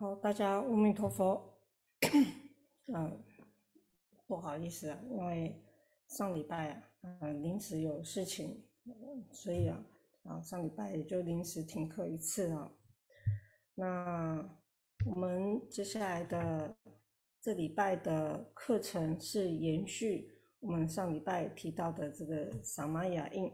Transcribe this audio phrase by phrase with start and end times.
[0.00, 1.60] 好，大家阿弥陀佛。
[2.86, 3.22] 嗯，
[4.26, 5.62] 不好意思啊，因为
[6.08, 6.82] 上礼拜啊，
[7.20, 8.64] 嗯，临时有事情，
[9.30, 9.84] 所以啊，
[10.22, 12.72] 啊，上礼拜也就临时停课一次啊。
[13.74, 14.58] 那
[15.04, 16.78] 我们接下来的
[17.42, 23.52] 这礼拜的课程是延续我们上礼拜提到的这个萨玛雅印，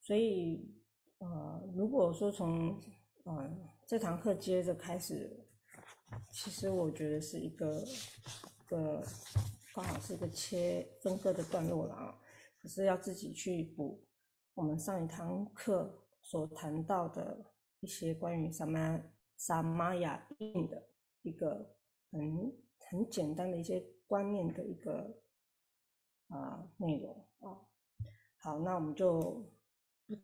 [0.00, 0.74] 所以
[1.18, 2.80] 呃，如果说从
[3.26, 5.44] 嗯这堂课接着开始，
[6.30, 7.84] 其实我觉得是一个
[8.66, 9.04] 个
[9.74, 12.18] 刚好是一个切分割的段落了啊，
[12.62, 14.02] 可是要自己去补
[14.54, 17.44] 我们上一堂课所谈到的
[17.80, 18.98] 一些关于萨玛
[19.36, 20.82] 萨玛雅印的
[21.20, 21.76] 一个
[22.10, 22.50] 很
[22.88, 25.20] 很简单的一些观念的一个
[26.28, 27.60] 啊内容啊。
[28.38, 29.52] 好，那我们就。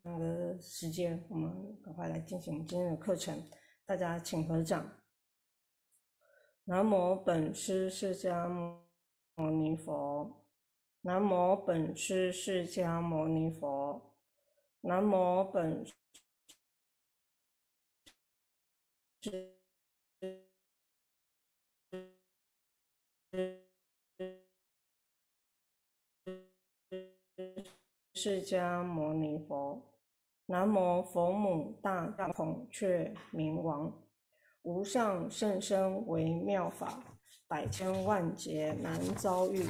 [0.03, 3.43] 那个时间，我们赶快来进行今天的课程。
[3.89, 5.01] 大家请合掌。
[6.65, 10.45] 南无本师释迦牟尼佛。
[11.01, 14.15] 南无本师释迦牟尼佛。
[14.83, 15.95] 南无本师。
[28.13, 29.83] 释迦牟尼佛，
[30.51, 33.93] 南无佛母大孔雀明王，
[34.63, 37.05] 无上甚深微妙法，
[37.47, 39.63] 百千万劫难遭遇。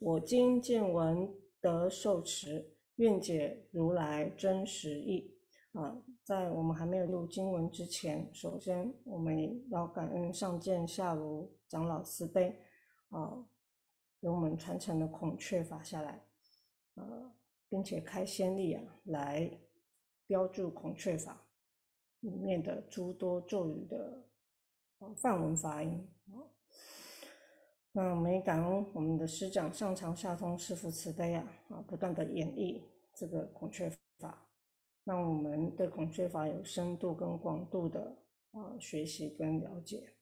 [0.00, 5.32] 我今见闻得受持，愿解如来真实义。
[5.74, 12.60] 啊，在我们还没有入经文之前，首先我们要感恩上见下如长老慈悲，
[13.10, 13.46] 啊，
[14.20, 16.20] 给我们传承的孔雀法下来，
[16.96, 17.32] 啊。
[17.68, 19.50] 并且开先例啊，来
[20.26, 21.46] 标注孔雀法
[22.20, 24.24] 里面的诸多咒语的
[25.16, 26.42] 范文发音啊。
[27.92, 32.82] 那我们也感恩我们的师长上长下通师父慈悲啊啊，不断的演绎
[33.14, 34.46] 这个孔雀法，
[35.04, 38.16] 让我们对孔雀法有深度跟广度的
[38.50, 40.12] 啊学习跟了解。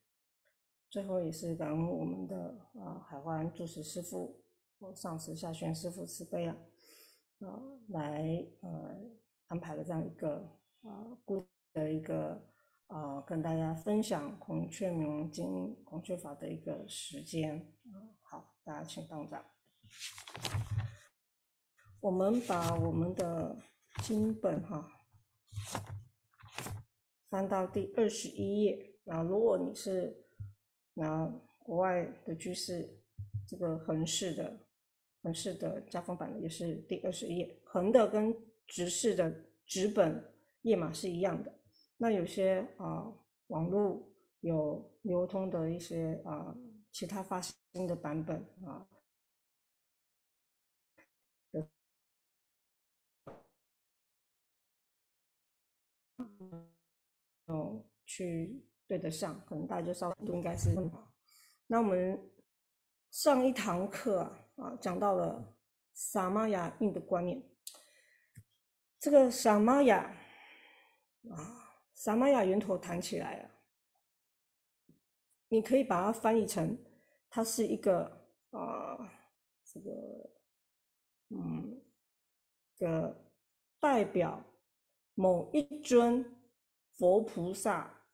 [0.89, 4.41] 最后也是感恩我们的啊海湾住持师父、
[4.95, 6.57] 上师下宣师父慈悲啊。
[7.41, 8.97] 啊，来呃
[9.55, 10.51] 安排了这样一个
[10.83, 12.45] 啊故的一个
[12.89, 17.73] 啊跟大家分享孔雀明王经孔雀法的一个时间，
[18.21, 19.45] 好，大家请当掌。
[22.01, 23.57] 我们把我们的
[24.03, 24.91] 经本哈
[27.31, 30.27] 翻到第二十一页，那如果你是
[30.95, 33.01] 拿国外的居士
[33.47, 34.65] 这个横式的。
[35.23, 38.31] 横式的加封版的也是第二十页，横的跟
[38.67, 39.35] 直式的
[39.67, 41.61] 纸本页码是一样的。
[41.97, 43.13] 那有些啊
[43.49, 44.09] 网络
[44.41, 46.55] 有流通的一些啊
[46.91, 48.87] 其他发行的版本啊，
[57.47, 60.75] 哦去对得上，可能大家就稍微都应该是
[61.67, 62.31] 那我们
[63.11, 64.41] 上一堂课啊。
[64.57, 65.57] 啊，讲到了
[65.95, 67.43] 萨玛雅印的观念。
[69.05, 69.99] 这个萨玛雅
[71.31, 71.37] 啊，
[71.93, 73.51] 萨玛雅源头谈起来啊，
[75.49, 76.75] 你可以把它翻译成，
[77.29, 78.05] 它是一个
[78.49, 78.97] 啊，
[79.63, 79.91] 这个
[81.29, 81.85] 嗯
[82.79, 83.31] 个
[83.79, 84.43] 代表
[85.13, 86.25] 某一尊
[86.95, 88.09] 佛菩萨，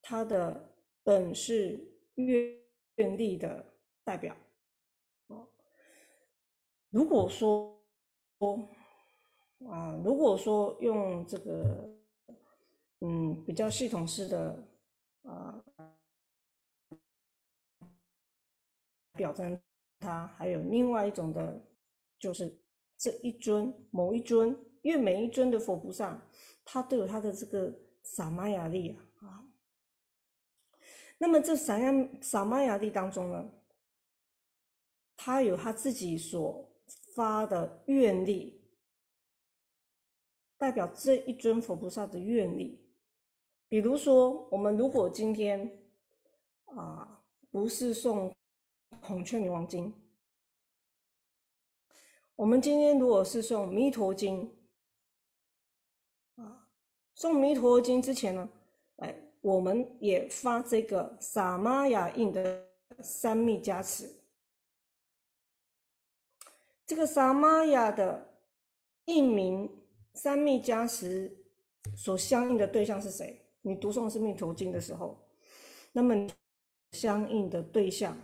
[0.00, 1.84] 他的本是
[2.14, 2.56] 愿
[2.94, 3.74] 愿力的
[4.04, 4.36] 代表。
[6.90, 7.84] 如果说，
[9.64, 11.88] 啊，如果说用这个，
[13.00, 14.68] 嗯，比较系统式的
[15.22, 15.64] 啊，
[19.14, 19.58] 表征
[19.98, 21.60] 它，还有另外一种的，
[22.18, 22.58] 就是
[22.98, 26.22] 这一尊某一尊，因为每一尊的佛菩萨，
[26.64, 29.44] 他都有他的这个萨玛雅力啊，
[31.18, 33.50] 那么这三样萨玛雅力当中呢，
[35.16, 36.64] 他有他自己所。
[37.16, 38.55] 发的愿力，
[40.58, 42.82] 代表这一尊佛菩萨的愿力。
[43.68, 45.82] 比如说，我们如果今天
[46.66, 48.30] 啊，不是送
[49.00, 49.92] 《孔雀明王经》，
[52.36, 54.48] 我们今天如果是送《弥陀经》，
[56.42, 56.68] 啊，
[57.14, 58.48] 送《弥陀经》之前呢，
[58.96, 62.64] 哎，我们也发这个萨玛雅印的
[63.00, 64.08] 三密加持。
[66.86, 68.38] 这个萨玛雅的
[69.06, 69.68] 印名
[70.16, 71.30] 三密加持
[71.94, 73.40] 所相应的对象是谁？
[73.60, 75.16] 你读诵是密陀经的时候，
[75.92, 76.26] 那么
[76.92, 78.16] 相应的对象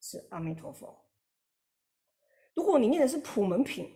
[0.00, 0.96] 是阿弥陀佛。
[2.54, 3.90] 如果你念的是普门品，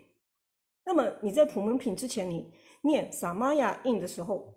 [0.84, 4.54] 那么你在普门品之前，你念萨玛雅印的时候，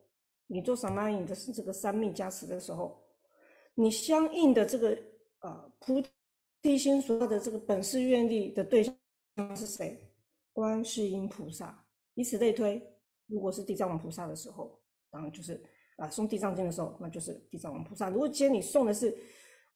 [0.47, 3.01] 你做萨玛雅印的是这个三密加持的时候，
[3.73, 4.97] 你相应的这个
[5.39, 6.03] 啊菩
[6.61, 10.11] 提心所要的这个本誓愿力的对象是谁？
[10.53, 11.80] 观世音菩萨。
[12.13, 12.81] 以此类推，
[13.27, 15.63] 如果是地藏王菩萨的时候，当然就是
[15.97, 18.09] 啊送地藏经的时候，那就是地藏王菩萨。
[18.09, 19.17] 如果今天你送的是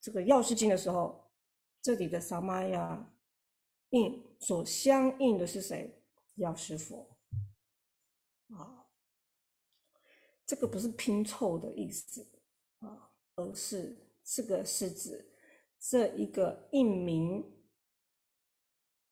[0.02, 1.32] 这个药师经的时候，
[1.82, 3.12] 这里的萨玛雅。
[3.92, 6.04] 印所相应的是谁？
[6.36, 7.18] 药师佛
[8.50, 8.88] 啊，
[10.46, 12.28] 这个不是拼凑的意思
[12.80, 15.32] 啊，而是这个是指
[15.80, 17.46] 这一个印名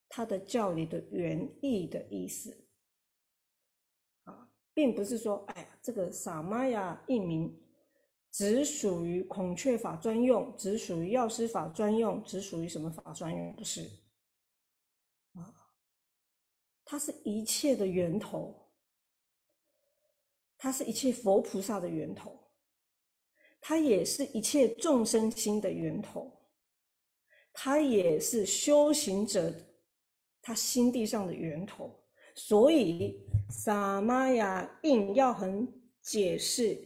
[0.10, 2.63] 它的教理的原意的意思，
[4.74, 7.56] 并不是说哎呀，这个萨玛雅一名
[8.32, 13.56] 只属于孔雀法专用，只属于药师法专用，只属于什么法专用？
[13.56, 13.82] 不是。
[15.34, 15.54] 啊
[16.86, 18.72] 它是一切的源头，
[20.58, 22.38] 它是一切佛菩萨的源头，
[23.62, 26.32] 它也是一切众生心的源头，
[27.54, 29.54] 它也是修行者
[30.42, 32.03] 他心地上的源头。
[32.36, 33.20] 所以
[33.50, 35.68] 萨玛雅印要很
[36.02, 36.78] 解释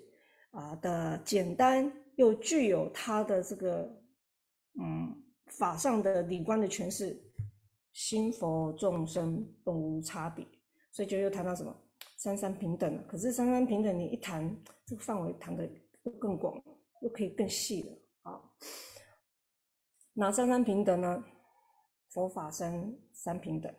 [0.52, 4.02] 啊的简单，又具有它的这个
[4.80, 7.24] 嗯法上的理观的诠释。
[7.94, 10.46] 心佛众生本无差别，
[10.92, 11.76] 所以就又谈到什么
[12.16, 13.04] 三三平等了。
[13.08, 14.56] 可是三三平等，你一谈
[14.86, 15.68] 这个范围谈的
[16.04, 16.62] 又更广，
[17.02, 18.40] 又可以更细了啊。
[20.14, 21.24] 哪三三平等呢？
[22.10, 23.74] 佛法生三平等，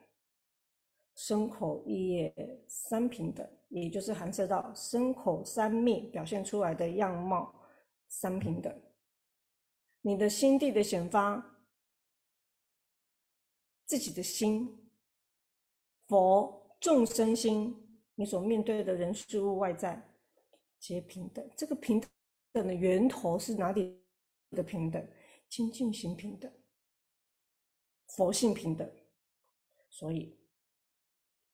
[1.21, 2.33] 身口意业
[2.69, 7.53] 三平等，也就是含涉到身口三密表现出来的样貌
[8.07, 8.73] 三平等。
[10.03, 11.57] 你的心地的显发。
[13.85, 14.91] 自己的心，
[16.09, 17.75] 佛众生心，
[18.17, 20.15] 你所面对的人事物外在
[20.79, 21.51] 皆平等。
[21.57, 21.99] 这个平
[22.53, 23.99] 等的源头是哪里
[24.51, 25.05] 的平等？
[25.49, 26.53] 清净心平等，
[28.09, 28.87] 佛性平等。
[29.89, 30.39] 所以，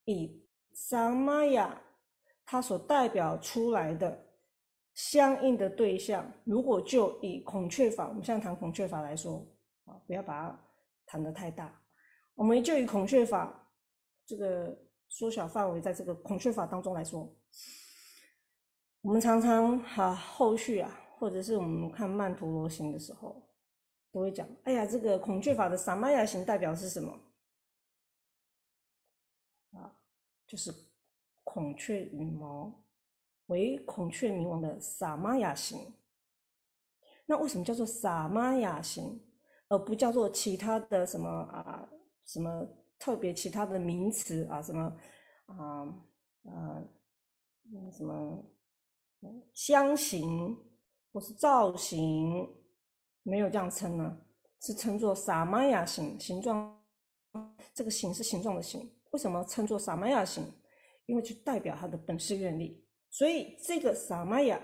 [0.04, 1.80] 以萨玛雅
[2.44, 4.26] 它所代表出来的
[4.94, 9.46] 相应的对象，如果就以孔雀法，我们现在谈孔雀法来说
[9.84, 10.60] 啊，不要把它
[11.06, 11.80] 谈得太大。
[12.34, 13.70] 我们就以孔雀法
[14.26, 14.76] 这个
[15.08, 17.32] 缩小范围，在这个孔雀法当中来说，
[19.00, 23.48] 我们常常哈后续啊，或者是我们看曼陀罗行的时候，
[24.12, 27.12] 都会讲：哎呀，这个孔雀法的萨玛雅行代表是什么？
[29.72, 29.96] 啊，
[30.46, 30.72] 就是
[31.42, 32.84] 孔雀羽毛
[33.46, 35.94] 为孔雀明王的萨玛雅型。
[37.26, 39.22] 那为什么叫做萨玛雅型，
[39.68, 41.88] 而不叫做其他的什么啊？
[42.26, 42.66] 什么
[42.98, 44.60] 特别其他的名词啊？
[44.60, 44.82] 什么
[45.46, 45.82] 啊
[46.42, 46.84] 呃
[47.90, 48.44] 什么
[49.54, 50.56] 香型
[51.12, 52.46] 或是造型，
[53.22, 54.20] 没有这样称呢？
[54.60, 56.82] 是称作萨玛雅形形状。
[57.74, 60.44] 这个形是形状的形，为什么称作萨玛雅形？
[61.06, 62.84] 因为就代表它的本事愿力。
[63.10, 64.60] 所以这个萨玛雅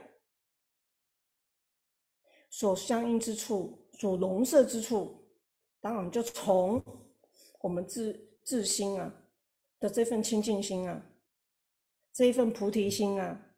[2.50, 5.30] 所相应之处，所融摄之处，
[5.80, 6.82] 当然就从。
[7.62, 9.14] 我们自自心啊
[9.78, 11.12] 的这份清净心啊，
[12.10, 13.54] 这一份菩提心啊，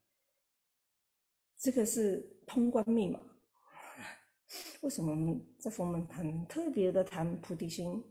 [1.57, 3.21] 这个是通关密码。
[4.83, 8.05] 为什么我们在佛门很特别的谈菩提心？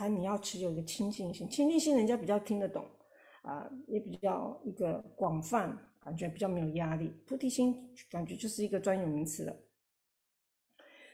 [0.00, 2.88] 谈你要持有一个清净心，清净心人家比较听得懂
[3.42, 7.12] 啊，也比较一个广泛，感觉比较没有压力。
[7.26, 9.54] 菩提心感觉就是一个专有名词了。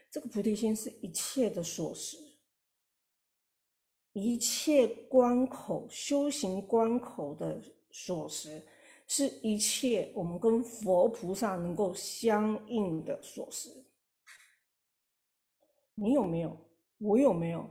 [0.09, 2.17] 这个菩提心是一切的所识。
[4.13, 8.63] 一切关口修行关口的锁匙，
[9.09, 13.83] 是一切我们跟佛菩萨能够相应的锁匙。
[15.97, 16.57] 你有没有？
[16.99, 17.69] 我有没有？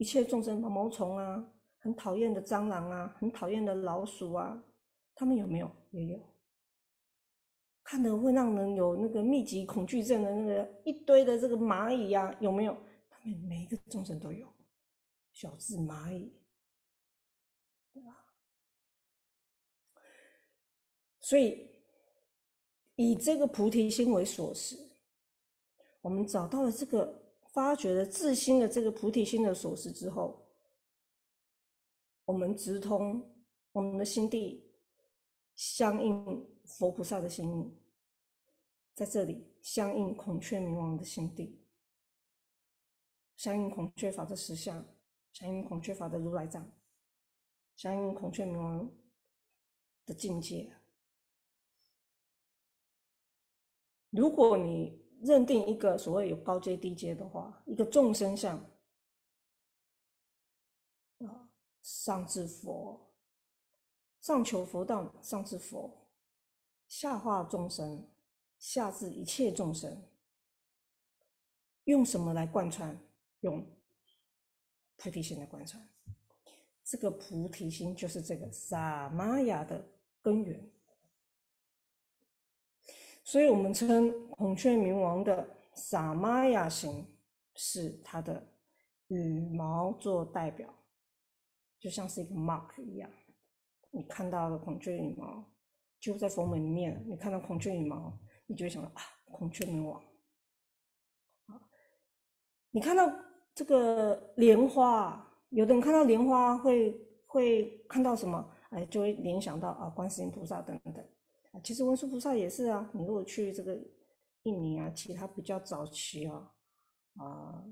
[0.00, 1.46] 一切众生毛毛虫啊，
[1.78, 4.64] 很讨厌的蟑螂啊，很讨厌的老鼠啊，
[5.14, 5.70] 他们有没有？
[5.90, 6.18] 也有。
[7.82, 12.74] 看的会让人有那个密集恐惧症的那个一堆的这个蚂蚁呀，有没有？
[13.10, 14.48] 他们每一个众生都有。
[15.34, 16.32] 小智蚂蚁，
[17.92, 18.24] 对吧？
[21.20, 21.70] 所以
[22.94, 24.78] 以这个菩提心为所识，
[26.00, 27.19] 我们找到了这个
[27.60, 30.48] 发掘了自心的这个菩提心的所识之后，
[32.24, 33.22] 我们直通
[33.72, 34.64] 我们的心地，
[35.56, 37.78] 相应佛菩萨的心意，
[38.94, 41.60] 在这里相应孔雀明王的心地，
[43.36, 44.82] 相应孔雀法的实相，
[45.34, 46.66] 相应孔雀法的如来藏，
[47.76, 48.90] 相应孔雀明王
[50.06, 50.74] 的境界。
[54.08, 58.56] 如果你认定一个所谓有高阶低阶的话，一个众生相
[61.18, 61.50] 啊，
[61.82, 63.12] 上至佛，
[64.20, 66.08] 上求佛道，上至佛，
[66.88, 68.08] 下化众生，
[68.58, 70.02] 下至一切众生，
[71.84, 72.98] 用什么来贯穿？
[73.40, 73.66] 用
[74.96, 75.86] 菩提心来贯穿。
[76.84, 79.86] 这个菩提心就是这个萨玛雅的
[80.20, 80.70] 根源。
[83.30, 87.06] 所以我们称孔雀明王的萨玛雅型
[87.54, 88.44] 是它的
[89.06, 90.68] 羽毛做代表，
[91.78, 93.08] 就像是一个 mark 一样。
[93.92, 95.44] 你看到了孔雀羽毛，
[96.00, 100.02] 就在佛门里面，你看到孔雀羽毛，你就会想到啊，孔雀明王。
[102.72, 103.08] 你看到
[103.54, 108.52] 这个莲花，有的人看到莲花会会看到什么？
[108.70, 111.08] 哎，就会联想到啊，观世音菩萨等等。
[111.64, 112.90] 其实文殊菩萨也是啊。
[112.94, 113.76] 你如果去这个
[114.44, 116.52] 印尼啊，其他比较早期啊，
[117.16, 117.64] 啊，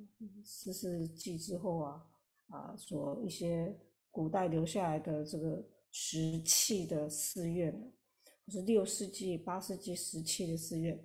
[0.45, 2.07] 四世纪之后啊，
[2.49, 3.79] 啊，所一些
[4.11, 7.73] 古代留下来的这个石器的寺院，
[8.45, 11.03] 或是六世纪、八世纪石器的寺院，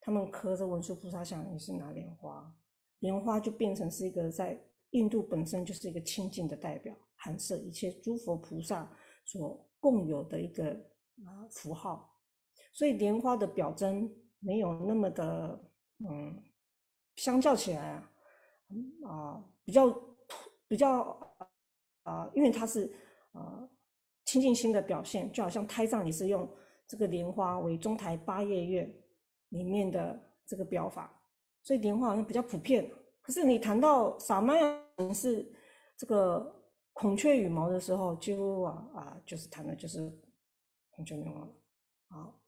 [0.00, 2.54] 他们刻着文殊菩萨像也是拿莲花，
[2.98, 10.70] 莲花就变成是一个在印度本身就是一个清净的代表，含摄一切诸佛菩萨所共有的一个
[11.24, 12.08] 啊符号。
[12.72, 15.60] 所以莲花的表征没有那么的，
[16.08, 16.42] 嗯，
[17.16, 18.10] 相较起来啊，
[19.06, 19.86] 啊，比较
[20.68, 21.36] 比较
[22.04, 22.90] 啊，因为它是
[23.32, 23.68] 啊
[24.24, 26.48] 清净心的表现，就好像胎藏也是用
[26.86, 28.94] 这个莲花为中台八叶院
[29.50, 31.22] 里面的这个表法，
[31.62, 32.90] 所以莲花好像比较普遍。
[33.20, 35.52] 可是你谈到萨玛雅是
[35.96, 40.10] 这个孔雀羽毛的时候，就啊啊，就是谈的就是
[40.90, 41.59] 孔雀羽毛了。
[42.10, 42.40] 好，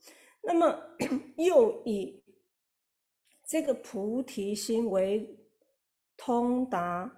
[0.43, 0.77] 那么
[1.39, 2.23] 又以
[3.47, 5.39] 这个菩提心为
[6.17, 7.11] 通达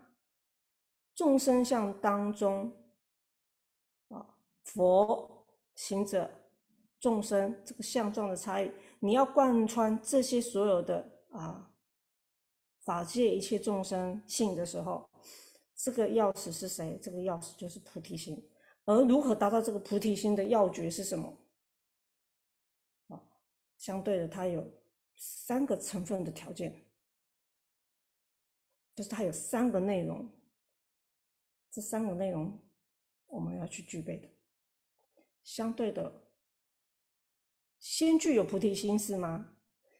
[1.14, 2.70] 众生相当中
[4.08, 6.30] 啊，佛行者
[7.00, 8.70] 众生这个相状的差异，
[9.00, 11.70] 你要贯穿这些所有的啊
[12.84, 15.08] 法界一切众生性的时候，
[15.74, 16.98] 这个钥匙是谁？
[17.02, 18.50] 这个钥匙就是菩提心。
[18.84, 21.32] 而如何达到这个菩提心的要诀是什么？
[23.76, 24.66] 相对的，它有
[25.16, 26.84] 三个成分的条件，
[28.94, 30.28] 就是它有三个内容，
[31.70, 32.58] 这三个内容
[33.26, 34.28] 我们要去具备的。
[35.42, 36.30] 相对的，
[37.78, 39.56] 先具有菩提心是吗？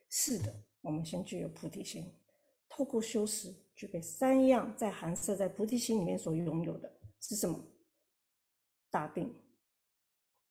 [0.09, 2.11] 是的，我们先具有菩提心，
[2.69, 6.91] 透过修持具备三样在含摄在菩提心里面所拥有的
[7.21, 7.63] 是什么？
[8.91, 9.35] 大定，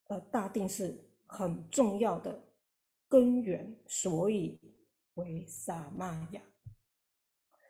[0.10, 2.53] 呃，大定是很重要的。
[3.14, 4.60] 根源，所以
[5.14, 6.42] 为萨玛雅。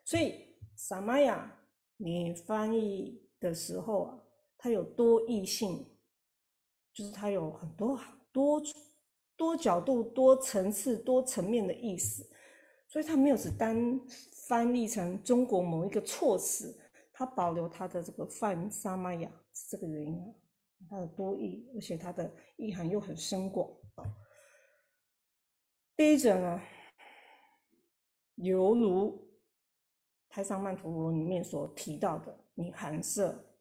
[0.02, 1.60] 所以萨玛雅，
[1.98, 4.18] 你翻译的时候啊，
[4.56, 5.86] 它有多义性，
[6.94, 8.00] 就是它有很多
[8.32, 8.62] 多
[9.36, 12.26] 多角度、多层次、多层面的意思。
[12.88, 14.00] 所以它没有只单
[14.48, 16.74] 翻译成中国某一个措辞，
[17.12, 20.32] 它保留它的这个泛萨玛雅是这个原因啊，
[20.88, 23.70] 它的多义，而且它的意涵又很深广。
[25.96, 26.60] 第一者呢，
[28.34, 29.38] 犹如
[30.28, 33.56] 《太上曼陀罗》里面所提到的，你含摄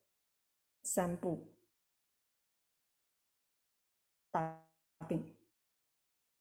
[0.82, 1.54] 三部
[4.32, 4.68] 大
[5.08, 5.38] 定、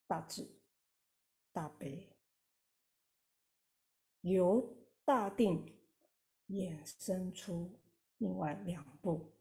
[0.06, 0.48] 大智、
[1.52, 2.08] 大悲，
[4.22, 5.78] 由大定
[6.48, 7.78] 衍生出
[8.16, 9.34] 另外两部，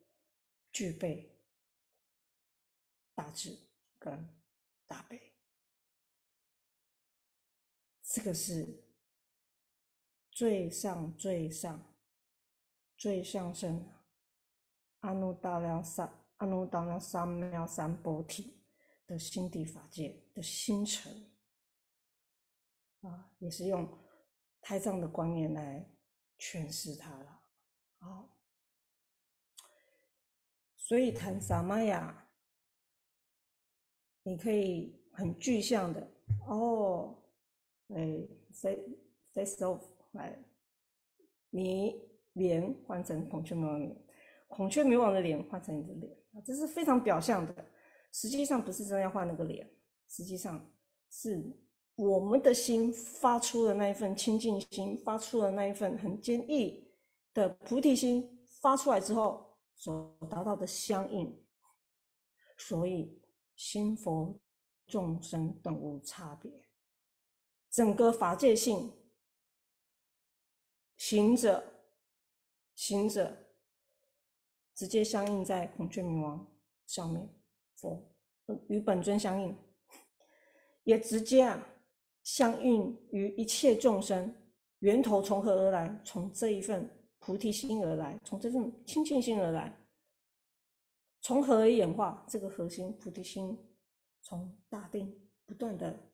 [0.70, 1.34] 具备
[3.16, 3.58] 大智
[3.98, 4.28] 跟
[4.86, 5.31] 大悲。
[8.14, 8.84] 这个是
[10.32, 11.96] 最上最上
[12.98, 13.90] 最上升
[15.00, 18.62] 阿耨达良三阿耨达良三藐三菩提
[19.08, 21.32] 的心地法界的星辰
[23.02, 23.88] 啊，也是用
[24.60, 25.90] 胎藏的观念来
[26.38, 27.42] 诠释它了。
[28.00, 28.38] 好，
[30.76, 32.30] 所以谈萨玛雅，
[34.24, 36.12] 你可以很具象的
[36.46, 37.18] 哦。
[37.96, 38.80] 哎，face
[39.34, 39.82] face off，
[40.14, 40.38] 哎，
[41.50, 42.02] 你
[42.34, 44.06] 脸换成孔雀明王脸，
[44.48, 47.66] 孔雀明王的脸换成你的脸，这是非常表象的，
[48.12, 49.70] 实际上不是真的要换那个脸，
[50.08, 50.70] 实际上
[51.10, 51.44] 是
[51.96, 56.90] 我们的心发出的那一份清净心，发出的那一份很坚毅
[57.34, 61.38] 的菩提心发出来之后，所达到的相应。
[62.58, 63.20] 所以，
[63.56, 64.40] 心佛
[64.86, 66.52] 众生等无差别，
[67.72, 68.92] 整个法界性
[70.98, 71.64] 行者，
[72.76, 73.36] 行者
[74.76, 76.46] 直接相应在孔雀明王
[76.86, 77.28] 上面，
[77.76, 78.14] 佛
[78.68, 79.58] 与本尊相应，
[80.84, 81.68] 也直接啊。
[82.24, 84.32] 相应于一切众生，
[84.80, 86.00] 源头从何而来？
[86.06, 86.88] 从这一份
[87.18, 89.76] 菩提心而来，从这份清净心而来。
[91.20, 92.24] 从何而演化？
[92.30, 93.58] 这个核心菩提心，
[94.22, 96.12] 从大定不断的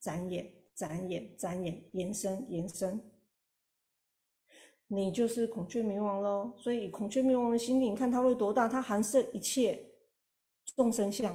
[0.00, 3.00] 展演、展演、展演，延伸、延伸。
[4.86, 6.52] 你就是孔雀明王喽。
[6.56, 8.68] 所以孔雀明王的心，你看它会多大？
[8.68, 9.84] 它含摄一切
[10.76, 11.34] 众生相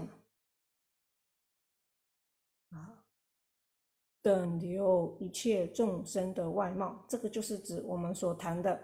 [2.70, 3.04] 啊。
[4.22, 8.82] 等流一切众生的外貌，这个就是指我们所谈的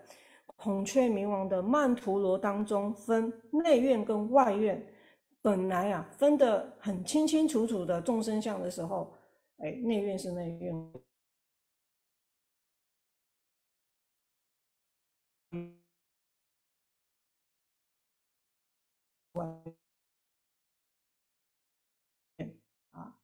[0.58, 4.86] 孔雀明王的曼陀罗当中分内院跟外院。
[5.40, 9.14] 本来啊分得很清清楚楚的众生相的时候，
[9.58, 10.94] 哎，内院是内院，
[19.34, 19.46] 外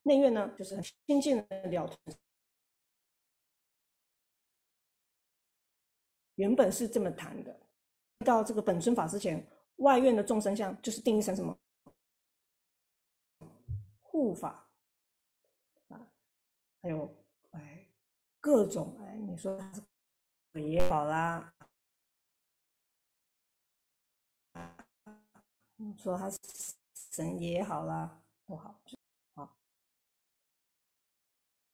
[0.04, 1.90] 内院呢，就是很亲近的了
[6.36, 7.60] 原本是这么谈的。
[8.26, 9.46] 到这个本尊法之前，
[9.78, 11.58] 外院的众生相就是定义成什么
[14.02, 14.63] 护法，
[16.84, 17.16] 还有
[17.52, 17.88] 哎
[18.42, 19.58] 各种哎，你说
[20.52, 21.56] 也好啦，
[25.78, 26.38] 你说他是
[26.94, 28.82] 神也好啦，不好。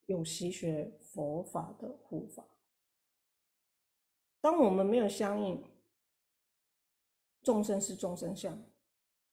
[0.06, 2.46] 有习学佛法的护法。
[4.40, 5.64] 当我们没有相应，
[7.42, 8.62] 众生是众生相，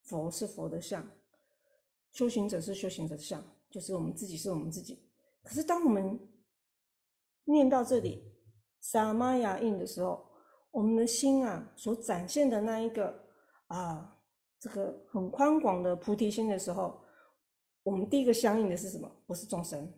[0.02, 1.08] 佛是佛的相，
[2.12, 5.07] 修行者是修行者的相，就是我们自己是我们自己。
[5.48, 6.20] 可是当我们
[7.46, 8.36] 念到这里
[8.82, 10.30] 萨玛雅印的时候，
[10.72, 13.26] 我们的心啊所展现的那一个
[13.68, 14.22] 啊
[14.60, 17.02] 这个很宽广的菩提心的时候，
[17.82, 19.10] 我们第一个相应的是什么？
[19.26, 19.90] 不是众生。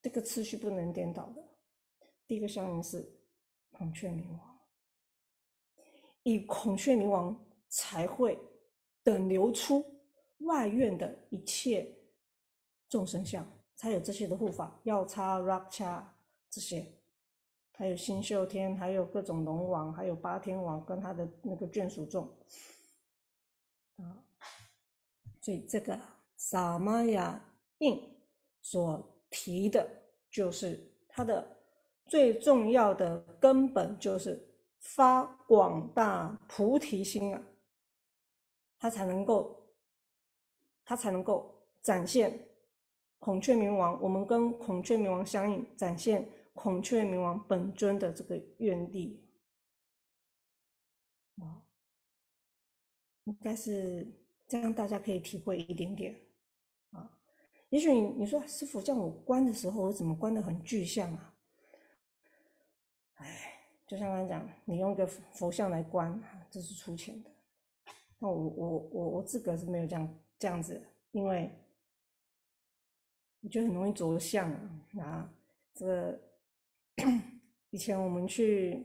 [0.00, 1.44] 这个次序不能颠倒的。
[2.26, 3.06] 第一个相应是
[3.72, 4.58] 孔雀明王，
[6.22, 8.38] 以孔雀明王才会
[9.02, 9.84] 等流出
[10.38, 11.94] 外院的一切
[12.92, 13.42] 众生相，
[13.74, 16.02] 才有这些的护法，药叉、raksha
[16.50, 16.86] 这些，
[17.72, 22.28] 还有星宿天，还有各种龙王，还有八天王跟他的那个眷属众
[23.96, 24.22] 啊。
[25.40, 25.98] 所以这个
[26.36, 27.42] 萨玛雅
[27.78, 27.98] 印
[28.60, 29.08] 所。
[29.34, 29.90] 提的
[30.30, 30.78] 就是
[31.08, 31.56] 他的
[32.04, 34.46] 最重要的根本，就是
[34.78, 37.42] 发广大菩提心啊，
[38.78, 39.58] 他才能够，
[40.84, 41.50] 他才能够
[41.80, 42.46] 展现
[43.22, 44.02] 孔雀明王。
[44.02, 49.24] 我们跟孔雀明王相应，展现孔雀明王本尊的这个愿力
[51.36, 51.62] 啊，
[53.22, 54.12] 应该是
[54.48, 56.16] 这样，大家可以体会一点点
[56.90, 57.16] 啊。
[57.68, 61.32] 也许你你说师傅叫我观的时候，我怎么观的很具象啊？
[63.14, 63.52] 哎，
[63.86, 67.30] 就像刚才讲，你用一个佛像来观，这是出钱的。
[68.18, 71.48] 那我我我我自个是没有这样这样子，因为
[73.42, 74.86] 我觉得很容易着相啊。
[74.98, 75.32] 啊，
[75.74, 76.20] 这个
[77.70, 78.84] 以前我们去，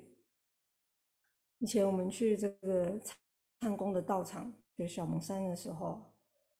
[1.60, 3.00] 以前我们去这个
[3.62, 6.14] 唱功的道场，学小蒙山的时候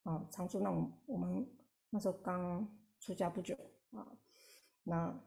[0.04, 0.72] 啊，常住那
[1.06, 1.46] 我们。
[1.90, 2.68] 那时候刚
[3.00, 3.56] 出家不久
[3.92, 4.06] 啊，
[4.84, 5.18] 那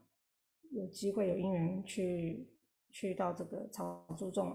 [0.69, 2.47] 有机会有因缘去
[2.91, 4.47] 去到这个草住众，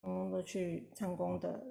[0.00, 1.62] 我们都去参公的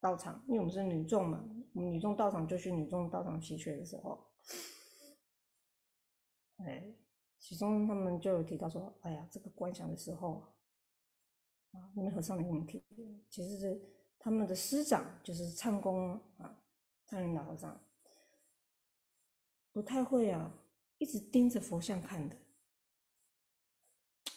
[0.00, 4.18] 道场，因为我们是女众嘛，女众道场就去女众道场祈学的时候，
[6.58, 6.94] 哎，
[7.38, 10.42] 其中他们就有提到说，哎呀，这个观想的时候
[11.72, 12.82] 啊，那和尚没问题，
[13.28, 13.80] 其实是
[14.18, 16.62] 他们的师长就是唱功啊，
[17.06, 17.78] 唱云老和尚。
[19.72, 20.52] 不太会啊，
[20.98, 22.36] 一直盯着佛像看的。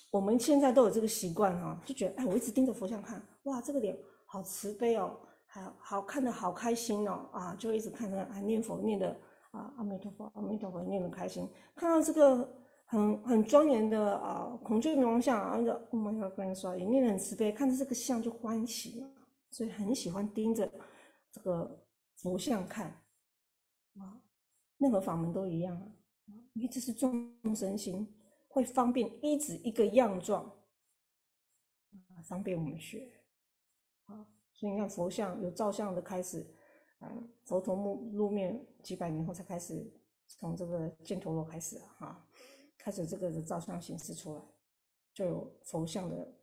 [0.10, 9.16] 我们现在都有这个习惯哈，就觉得哎，我一直盯着佛像看，哇，这个脸好慈悲哦，还好看的好开心哦，啊，就一直看着，还念佛念的
[9.52, 11.50] 啊，阿弥陀佛，阿弥陀佛，念的开心。
[11.76, 19.10] 看到这个很很庄严的啊孔雀明王像，啊，就我们要跟人说，也念得很慈悲，看着这个像就欢喜了，
[19.52, 20.72] 所以很喜欢盯着
[21.32, 22.88] 这个佛像看，
[23.96, 24.22] 啊。
[24.80, 25.90] 任何法门都一样啊，
[26.54, 28.08] 因为这是众生心，
[28.48, 33.12] 会方便一指一个样状，啊，方便我们学，
[34.06, 36.46] 啊，所以你看佛像有照相的开始，
[37.00, 37.12] 啊，
[37.46, 39.86] 佛陀目露面几百年后才开始
[40.30, 42.26] 从这个犍陀罗开始，哈，
[42.78, 44.42] 开始这个的造像形式出来，
[45.14, 46.34] 就有佛像的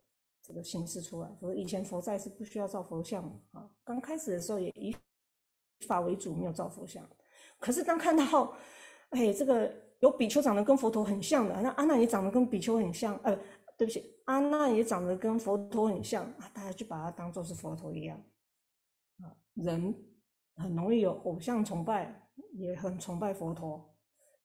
[0.43, 1.35] 这个形式出来。
[1.39, 4.95] 所以以前佛在是不需要造佛像啊，刚开始的时候也以
[5.87, 7.03] 法为主，没有造佛像。
[7.57, 8.55] 可是当看到，
[9.09, 13.35] 哎，这个有比丘长得跟佛陀很像的，那阿难也长得跟比丘很像，呃，
[13.75, 18.23] 对不起，阿难也长得跟佛陀很像啊，大家就把它当做是佛陀一样，
[19.23, 19.95] 啊，人
[20.57, 23.95] 很容易有偶像崇拜，也很崇拜佛陀，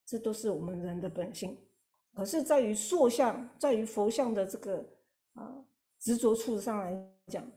[0.04, 1.56] 这都是我们人的本性。
[2.12, 4.84] 可是，在于塑像，在于佛像的这个
[5.34, 5.64] 啊
[5.98, 6.92] 执着处上来
[7.28, 7.48] 讲，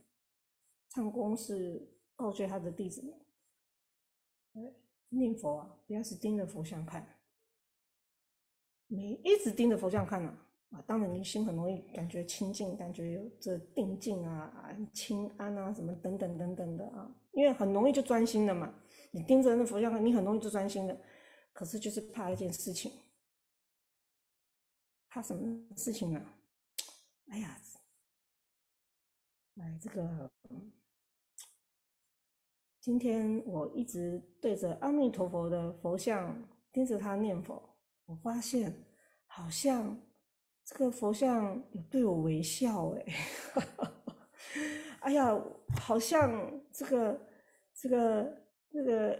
[0.89, 4.73] 唱功是告诫他的弟子们，
[5.09, 7.19] 念佛啊，不要是盯着佛像看，
[8.87, 10.42] 你一直盯着佛像看呢，
[10.73, 18.73] 啊，当然你心很容易感觉清净，感觉有这定静啊、清安啊什么等等等等的啊，因为很容易就专心了嘛。
[19.11, 20.97] 你盯着那佛像，你很容易就专心了。
[21.53, 22.91] 可是就是怕一件事情，
[25.09, 26.19] 怕什么事情呢？
[27.29, 27.57] 哎呀，
[29.57, 30.31] 哎，这个。
[32.79, 36.35] 今天我一直对着阿弥陀佛的佛像
[36.73, 38.73] 盯着他念佛，我发现
[39.25, 39.97] 好像
[40.65, 43.05] 这个佛像有对我微笑哎，
[45.01, 45.37] 哎呀，
[45.79, 47.21] 好像这个
[47.73, 48.37] 这个
[48.71, 49.19] 这个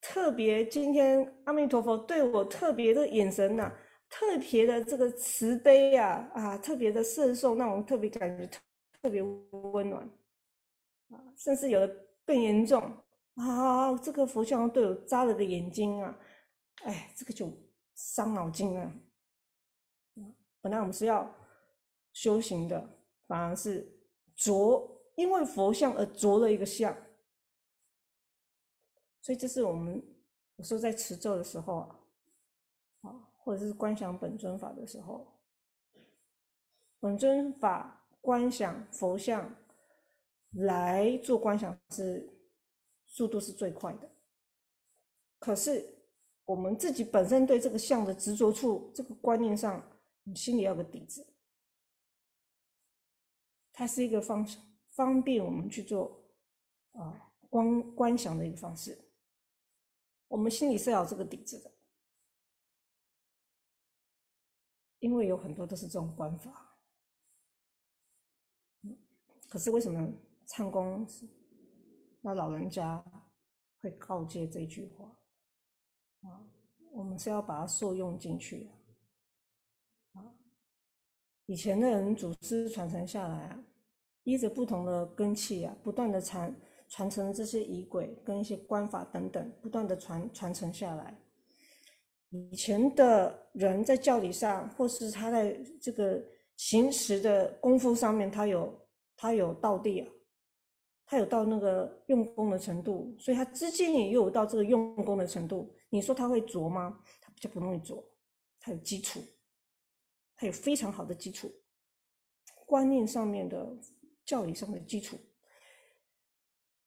[0.00, 3.72] 特别，今天阿弥陀佛对我特别的眼神呐，
[4.08, 8.46] 特别的这个慈悲呀啊，特别的摄受那种特别感觉
[9.00, 10.02] 特别温暖
[11.10, 12.08] 啊，甚至有的。
[12.28, 12.82] 更严重
[13.36, 13.96] 啊！
[13.96, 16.14] 这个佛像对我扎了个眼睛啊！
[16.84, 17.50] 哎，这个就
[17.94, 18.92] 伤脑筋了！
[20.60, 21.34] 本来我们是要
[22.12, 22.88] 修行的，
[23.26, 23.86] 反而是
[24.36, 26.96] 着，因为佛像而着了一个相。
[29.22, 30.02] 所以这是我们
[30.56, 32.00] 有时候在持咒的时候啊，
[33.02, 35.40] 啊，或者是观想本尊法的时候，
[37.00, 39.54] 本尊法观想佛像。
[40.52, 42.26] 来做观想是
[43.04, 44.10] 速度是最快的，
[45.38, 45.86] 可是
[46.46, 49.97] 我们自己本身对这个相的执着处，这个观念上，
[50.28, 51.26] 你心里要个底子，
[53.72, 54.46] 它是一个方
[54.90, 56.22] 方便我们去做
[56.92, 59.10] 啊观观想的一个方式，
[60.28, 61.72] 我们心里是要这个底子的，
[64.98, 66.78] 因为有很多都是这种观法，
[69.48, 70.12] 可是为什么？
[70.50, 71.06] 唱功，
[72.20, 73.04] 那老人家
[73.80, 75.14] 会告诫这句话
[76.22, 76.40] 啊，
[76.90, 78.77] 我们是要把它受用进去啊。
[81.48, 83.58] 以前的人祖师传承下来啊，
[84.24, 86.54] 依着不同的根器啊，不断的传
[86.88, 91.18] 传承这些仪轨跟一些观法等等，不断的传传承下来。
[92.28, 96.22] 以前的人在教理上，或是他在这个
[96.56, 98.70] 行持的功夫上面，他有
[99.16, 100.08] 他有道地啊。
[101.06, 105.74] 他有到那个用功的程度，所以他之间也有到这个用功的程度。
[105.88, 107.00] 你说他会着吗？
[107.22, 108.04] 他比较不容易着，
[108.60, 109.18] 他有基础，
[110.38, 111.52] 他有非常好的基础，
[112.64, 113.76] 观念上面的、
[114.24, 115.18] 教理上的基础。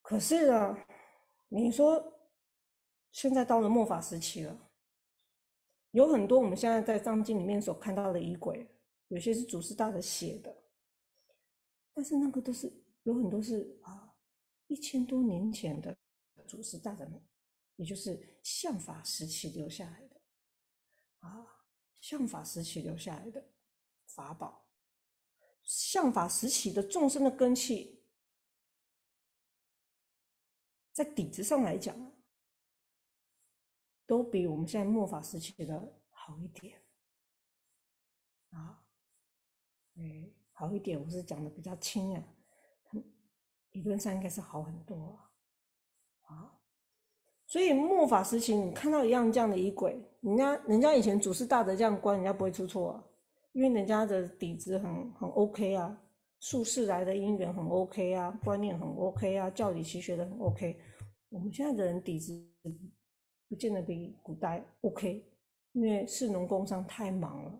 [0.01, 0.77] 可是呢，
[1.49, 2.01] 你说
[3.11, 4.71] 现在到了末法时期了，
[5.91, 8.65] 有很多我们现在在藏经里面所看到的仪轨，
[9.09, 10.63] 有些是祖师大德写的，
[11.93, 12.71] 但是那个都是
[13.03, 14.07] 有很多是啊。
[14.67, 15.93] 一千多年前的
[16.47, 17.21] 祖师大德们，
[17.75, 20.21] 也就是相法时期留下来的
[21.19, 21.45] 啊，
[22.01, 23.53] 相法时期留下来的
[24.07, 24.67] 法宝，
[25.63, 28.03] 相法时期的众生的根器，
[30.91, 32.11] 在底子上来讲，
[34.07, 36.83] 都比我们现在末法时期的好一点
[38.49, 38.83] 啊，
[39.95, 42.23] 哎，好一点，我是讲的比较轻啊。
[43.69, 45.30] 理论上应该是好很多啊，
[47.51, 53.03] 所以末法时期你看到一样这样的仪轨，人家人家以前祖师大德这样观，人家不会出错啊，
[53.51, 56.01] 因为人家的底子很很 OK 啊，
[56.39, 60.79] 术士来的因缘很 OK 啊，观念很 OK 啊，教理其学的很 OK。
[61.27, 62.41] 我们现在的人底子
[63.49, 65.21] 不见得比古代 OK，
[65.73, 67.51] 因为士农工商太忙了，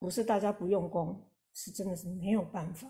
[0.00, 1.16] 不是大家不用功，
[1.52, 2.88] 是真的是没有办法。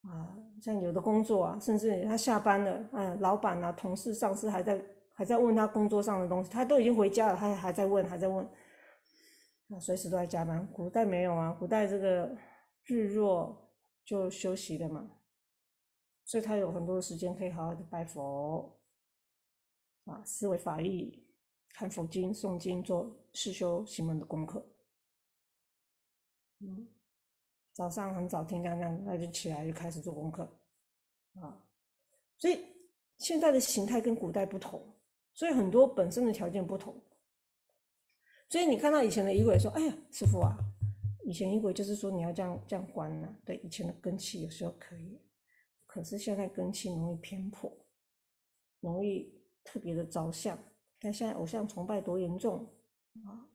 [0.00, 4.82] 啊，像有的工作啊，甚至他下班了，哎，老板啊、同事、上司还在
[5.14, 8.44] 还在问他工作上的东西，他都已经回家了，他还在问，还在问，
[9.68, 10.66] 啊，随时都在加班。
[10.72, 12.36] 古代没有啊，古代这个
[12.82, 13.70] 日落
[14.04, 15.08] 就休息的嘛，
[16.24, 18.76] 所以他有很多时间可以好好的拜佛，
[20.04, 21.24] 啊，思维法义，
[21.70, 24.66] 看佛经、诵经，做世修行门的功课。
[26.60, 26.88] 嗯，
[27.72, 30.42] 早上很早天亮亮，那就起来就开始做功课，
[31.40, 31.56] 啊，
[32.36, 32.64] 所以
[33.18, 34.93] 现在的形态跟古代不同，
[35.34, 37.02] 所以很多本身的条件不同，
[38.48, 40.56] 所以你看到以前的仪轨说：“哎呀，师傅啊，
[41.24, 45.20] 以前仪轨就是说你要这样这样关呢。”对，以前的根气有时候可以，
[45.86, 47.70] 可是现在根气容易偏颇，
[48.80, 50.56] 容易特别的着相。
[51.00, 52.72] 看现在偶像崇拜多严重
[53.26, 53.50] 啊，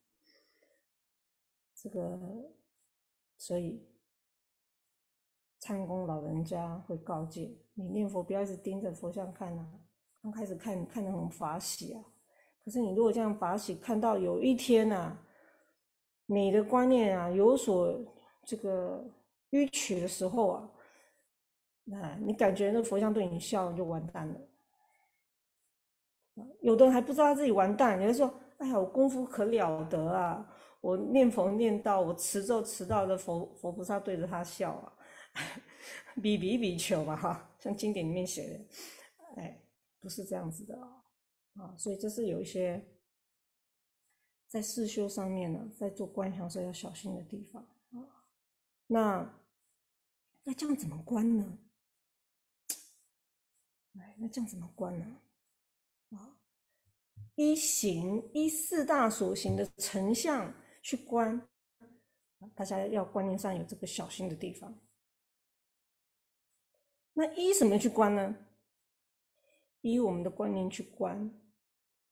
[1.74, 2.54] 这个。
[3.42, 3.88] 所以，
[5.60, 9.80] 参公老人家会告诫你念佛不要一直盯着佛像看呐。
[10.30, 12.00] 刚开始看看得很法喜啊，
[12.64, 15.18] 可是你如果这样法喜，看到有一天呐，
[16.28, 18.00] 你的观念啊有所
[18.46, 19.04] 这个
[19.50, 20.70] 迂曲的时候啊，
[21.84, 24.36] 那你感觉那佛像对你笑，就完蛋了。
[26.62, 30.48] 有的人还不知道他自己完蛋，有的说：“哎呀，我功夫可了得啊。”
[30.80, 34.94] 我念佛念到我持咒持到的佛佛菩萨对着他笑啊，
[36.22, 38.60] 比比比丘嘛哈，像经典里面写的，
[40.00, 41.04] 不是这样子的啊，
[41.56, 42.86] 啊，所以这是有一些
[44.48, 48.26] 在四修上面呢，在做观想时候要小心的地方啊。
[48.88, 49.42] 那
[50.44, 51.58] 那这样怎么观呢？
[53.96, 55.22] 哎，那这样怎么观呢？
[56.12, 56.40] 啊，
[57.36, 60.54] 一行一四大所行的成像。
[60.82, 61.46] 去观，
[62.56, 64.74] 大家要观念上有这个小心的地方。
[67.12, 68.34] 那依什么去观呢？
[69.82, 71.30] 依我们的观念去观，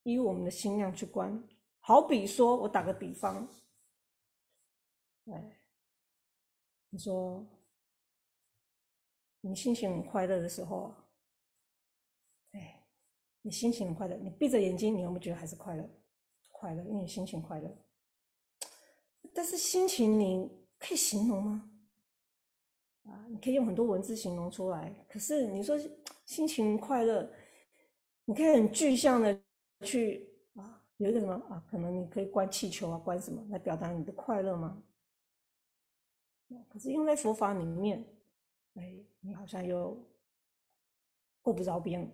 [0.02, 1.42] 依我们的心量去观。
[1.80, 3.48] 好比说，我打个比方，
[5.26, 5.58] 哎，
[6.90, 7.46] 你说
[9.40, 10.94] 你心情很快乐的时候，
[12.52, 12.86] 哎，
[13.42, 15.88] 你心情很快乐，你闭着眼睛，你有没有觉得还是快乐？
[16.50, 17.76] 快乐，因为你心情快乐。
[19.32, 21.70] 但是心情你可以形容吗？
[23.04, 24.92] 啊，你可以用很多文字形容出来。
[25.08, 25.78] 可是你说
[26.24, 27.30] 心情快乐，
[28.28, 29.40] 你可以很具象的
[29.86, 31.64] 去啊，有一个什么啊？
[31.70, 34.82] 可能你可以关气球啊，关什么来表达你的快乐吗？
[36.68, 38.04] 可是用在佛法里面，
[38.74, 39.98] 哎，你好像又
[41.40, 42.06] 够不着边。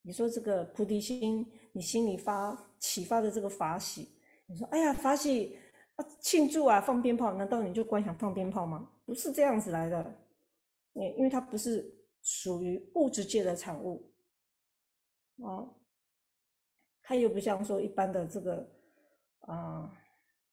[0.00, 4.08] 你说这个菩提心，你心里发启发的这个法喜，
[4.46, 5.58] 你说哎呀法喜
[5.96, 6.06] 啊。
[6.20, 8.90] 庆祝啊，放鞭炮，难道你就光想放鞭炮吗？
[9.04, 10.18] 不是这样子来的，
[10.94, 14.09] 因为它不是属于物质界的产物，
[15.42, 15.68] 啊，
[17.02, 18.68] 它又不像说一般的这个
[19.40, 19.92] 啊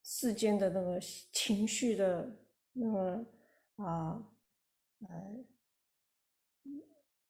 [0.04, 1.00] 世间的那个
[1.32, 2.38] 情绪的
[2.74, 3.26] 那个
[3.76, 4.32] 啊，
[5.08, 5.46] 呃，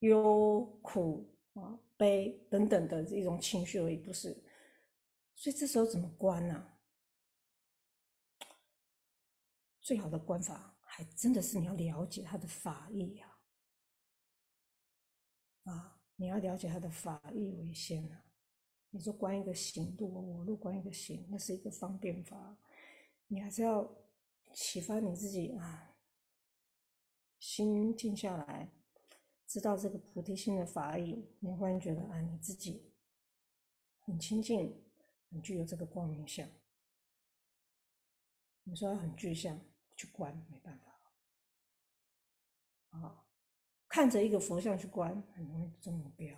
[0.00, 4.32] 忧苦啊悲等等的这种情绪而已，不是，
[5.34, 6.74] 所以这时候怎么关呢？
[9.80, 13.38] 最好的观法，还真的是你要了解他的法义呀！
[15.64, 18.24] 啊，你要了解他的法义为先啊！
[18.90, 22.58] 你说观一个行度，我入观一个行，那是一个方便法，
[23.28, 23.90] 你还是要
[24.52, 25.96] 启发你自己啊，
[27.38, 28.70] 心静下来，
[29.46, 32.92] 知道这个菩提心的法义，你忽然觉得啊，你自己
[34.00, 34.82] 很清净，
[35.30, 36.48] 很具有这个光明相。
[38.64, 39.58] 你说很具象。
[39.98, 40.92] 去观没办法，
[42.90, 43.26] 啊，
[43.88, 46.36] 看着一个佛像去观，很容易中目标。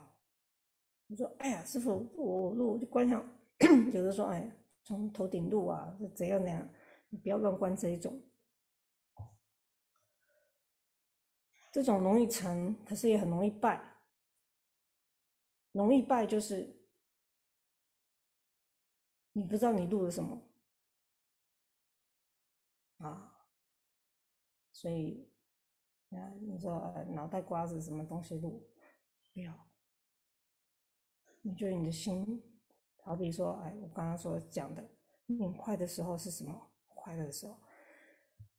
[1.06, 3.20] 你说，哎呀，师傅，我我就观想，
[3.92, 4.50] 有的说，哎，
[4.84, 6.68] 从头顶录啊，是怎样怎样，
[7.08, 8.22] 你不要乱观这一种，
[11.72, 13.98] 这种容易成，可是也很容易败。
[15.72, 16.76] 容易败就是
[19.32, 20.40] 你不知道你录了什么，
[22.98, 23.36] 啊。
[24.72, 25.29] 所以，
[26.10, 28.62] 啊，你说脑袋瓜子什么东西录，
[29.32, 29.52] 不要。
[31.42, 32.42] 你觉得你的心，
[33.02, 34.84] 好比说，哎，我刚刚所讲的，
[35.26, 36.70] 念快的时候是什么？
[36.88, 37.56] 快乐的时候。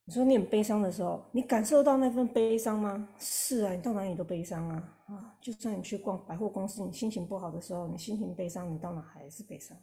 [0.03, 3.13] 你说你很悲伤的时候，你感受到那份悲伤吗？
[3.19, 9.77] 是啊，你到哪里都悲伤啊，啊，就算你去逛百货公司，你心情不好的时候，你心情悲伤，你到哪还是悲伤。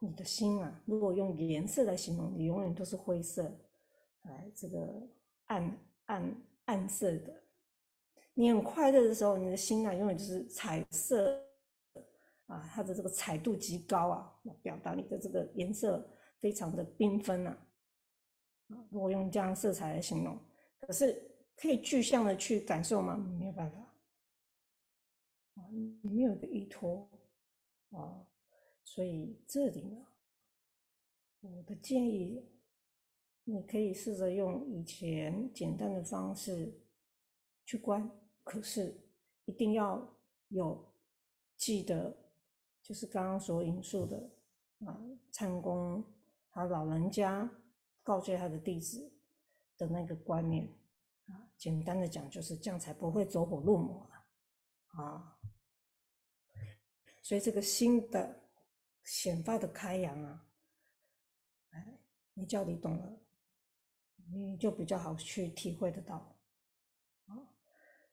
[0.00, 3.56] 你的心啊，如果用颜色来形容，你永远都是灰色。
[4.22, 5.08] 哎，这个
[5.46, 5.78] 暗
[6.10, 7.44] 暗暗色的，
[8.34, 11.40] 你很快乐的时候，你的心啊，永远就是彩色
[12.46, 16.04] 啊，它的这个彩度极高啊，表达你的这个颜色
[16.40, 17.50] 非常的缤纷呐。
[18.70, 20.36] 啊，如果用这样色彩来形容，
[20.80, 23.16] 可是可以具象的去感受吗？
[23.16, 23.78] 没有办法。
[25.54, 27.08] 啊，你没有个依托
[27.90, 28.26] 啊，
[28.82, 30.04] 所以这里呢，
[31.40, 32.44] 我的建议，
[33.52, 36.80] 你可以试着用以前简单的方式
[37.64, 38.08] 去观，
[38.44, 38.96] 可是
[39.44, 40.16] 一定要
[40.48, 40.94] 有
[41.56, 42.16] 记得，
[42.82, 44.30] 就是刚刚所引述的
[44.86, 45.00] 啊，
[45.32, 46.04] 参公
[46.50, 47.50] 他老人家
[48.02, 49.12] 告诫他的弟子
[49.76, 50.66] 的那个观念
[51.26, 55.38] 啊，简单的讲就是这样才不会走火入魔了啊。
[57.22, 58.42] 所以这个新的
[59.04, 60.46] 显发的开阳啊，
[61.70, 61.98] 哎，
[62.34, 63.20] 你叫你懂了，
[64.32, 66.16] 你就比较好去体会得到
[67.26, 67.36] 啊。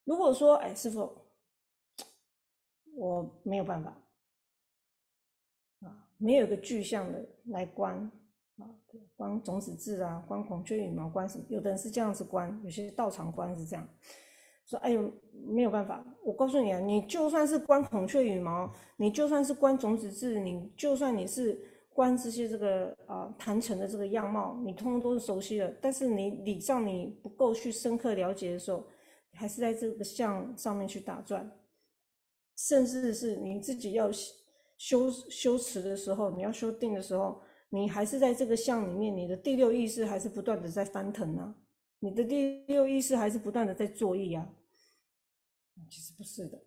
[0.04, 1.12] 如果说哎，师傅，
[2.96, 3.90] 我没有办法
[5.82, 7.96] 啊，没有一个具象的来观
[8.58, 8.66] 啊，
[9.16, 11.46] 观种子字啊，观孔雀羽毛，观什么？
[11.50, 13.88] 有的人是这样子观，有些道场观是这样。
[14.66, 15.14] 说哎呦，
[15.46, 21.58] 没有办法，我告诉你啊，你就算是观孔雀羽毛，你就算是观种子字，你就算你是
[21.98, 28.86] 观这些这个啊坛城的这个样貌，你通通都是熟悉的，但是你理上你不够去深刻了解的时候，
[29.34, 31.52] 还是在这个相上面去打转，
[32.56, 34.12] 甚至是你自己要
[34.78, 41.56] 修修持的时候，你要修定的时候，你还是在这个相里面，你的第六意识还是不断的在翻腾啊。
[41.98, 44.48] 你的第六意识还是不断的在作意啊？
[45.90, 46.58] 其实不是的，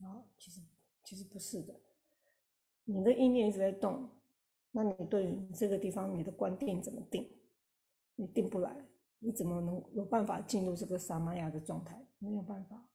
[0.00, 0.60] 啊，其实
[1.04, 1.72] 其实不是的。
[2.84, 4.08] 你的意念一直在动，
[4.70, 7.30] 那你对于这个地方你的观定怎么定？
[8.16, 8.88] 你定不来，
[9.20, 12.06] 你怎么能有办法进入这个萨玛雅的状态？
[12.18, 12.88] 没有办法。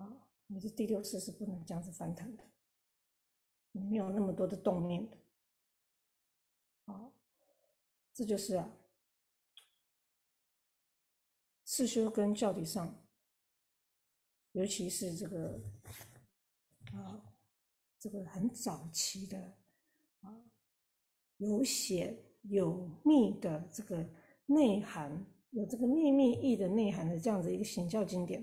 [0.00, 2.44] 啊，你的第六识是不能这样子翻腾的，
[3.72, 5.18] 你没有那么多的动念的。
[6.86, 7.12] 好，
[8.14, 8.70] 这就是啊。
[11.64, 13.02] 四修跟教理上，
[14.52, 15.60] 尤其是这个
[16.92, 17.31] 啊，
[18.02, 19.38] 这个很早期的
[20.22, 20.34] 啊，
[21.36, 24.04] 有显有密的这个
[24.46, 28.42] 内涵，有这个秘密意的内涵的这样子一个显教经典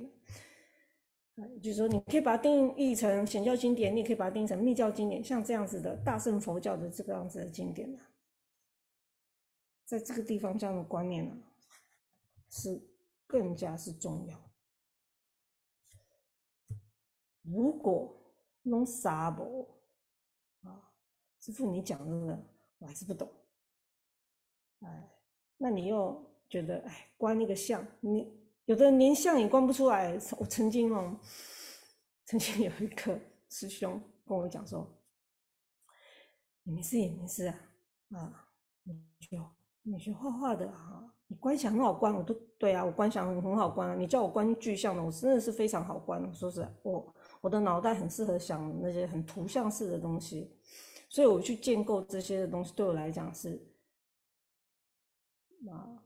[1.36, 8.00] 啊，就是说你可以把它定义成显教经典，你也可以把它定义成密教经典，像这样子的大乘佛教的这个样子的经典呢，
[9.84, 11.38] 在这个地方这样的观念呢，
[12.50, 12.82] 是。
[13.32, 14.52] 更加是重要。
[17.44, 18.19] 如果
[18.64, 19.68] 弄沙博
[20.64, 20.92] 啊，
[21.40, 22.38] 师傅你讲这个
[22.78, 23.30] 我还是不懂。
[24.82, 25.12] 哎，
[25.58, 28.32] 那你又觉得哎，观那个相，你
[28.66, 30.18] 有的人连相也观不出来。
[30.38, 31.20] 我曾经哦，
[32.26, 33.20] 曾经有一个
[33.50, 34.88] 师兄跟我讲说
[36.64, 37.60] ：“你没事也没事啊，
[38.12, 38.48] 啊，
[38.84, 39.42] 你学
[39.84, 43.94] 你学画画的啊。”你观想很好观，我都对啊，我观想很好观啊。
[43.94, 46.34] 你叫我观具象的，我真的是非常好观。
[46.34, 50.56] 说是，我我的脑袋很适合想那些很图像式的东西，
[51.10, 53.62] 所以我去建构这些的东西，对我来讲是
[55.70, 56.04] 啊，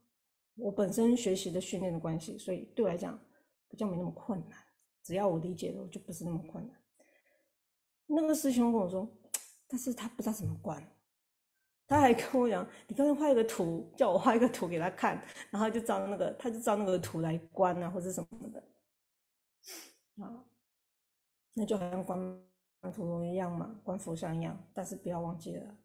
[0.55, 3.19] 我本身学习的训练的关系，所以对我来讲
[3.67, 4.59] 比较没那么困难。
[5.03, 6.77] 只要我理解了，我就不是那么困难。
[8.05, 9.09] 那个师兄跟我说，
[9.67, 10.81] 但是他不知道怎么关。
[11.85, 18.63] 他还跟我讲：“你刚才画一个图，叫我画一个图给他看，然后就照那个，他就照那个图来关啊，或者什么的，
[20.23, 20.45] 啊，
[21.53, 22.17] 那就好像观
[22.93, 24.57] 图龙一样嘛，观佛像一样。
[24.73, 25.77] 但是不要忘记了，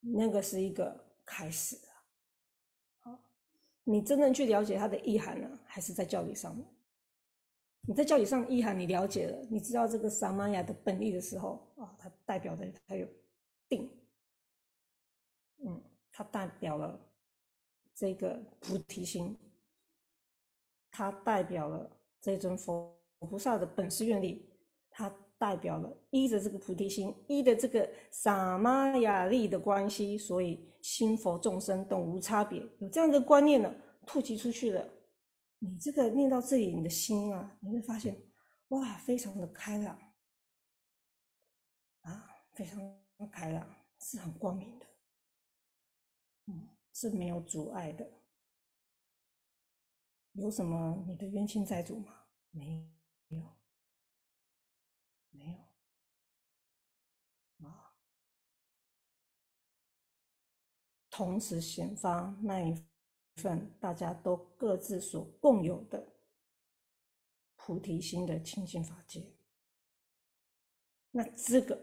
[0.00, 1.92] 那个是一个开始啊。
[3.00, 3.18] 好，
[3.84, 6.66] 你真正去了解它的意涵呢，还是在教理上面？
[7.82, 13.08] 你在教理上意涵你了解了，你知道这个萨玛雅的本意的时候啊，它代表的它有
[13.68, 13.90] 定。”
[15.64, 17.00] 嗯，它代表了
[17.94, 19.36] 这个菩提心，
[20.90, 24.48] 它代表了这尊佛菩萨的本师愿力，
[24.90, 32.60] 它代表了依着这个菩提心，依的这个萨玛雅力的关系，所以心佛众生都无差别。
[32.78, 33.74] 有这样的观念呢，
[34.06, 34.88] 吐集出去了，
[35.58, 38.20] 你这个念到这里，你的心啊，你会发现，
[38.68, 39.98] 哇，非常的开朗，
[42.02, 42.80] 啊，非常
[43.30, 43.68] 开朗，
[44.00, 44.86] 是很光明的。
[46.46, 48.10] 嗯是没有阻碍的。
[50.32, 52.12] 有什么你的冤亲债主吗？
[52.50, 52.82] 没有，
[55.30, 55.46] 没
[57.60, 57.66] 有。
[57.66, 57.92] 啊，
[61.10, 62.74] 同时显发那一
[63.36, 66.14] 份大家都各自所共有的
[67.56, 69.32] 菩提心的清净法界。
[71.10, 71.80] 那这个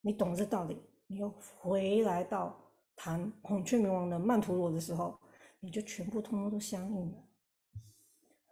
[0.00, 1.28] 你懂这道理，你又
[1.58, 5.20] 回来到谈孔雀明王的曼陀罗的时候，
[5.60, 7.28] 你就全部通通都相应了。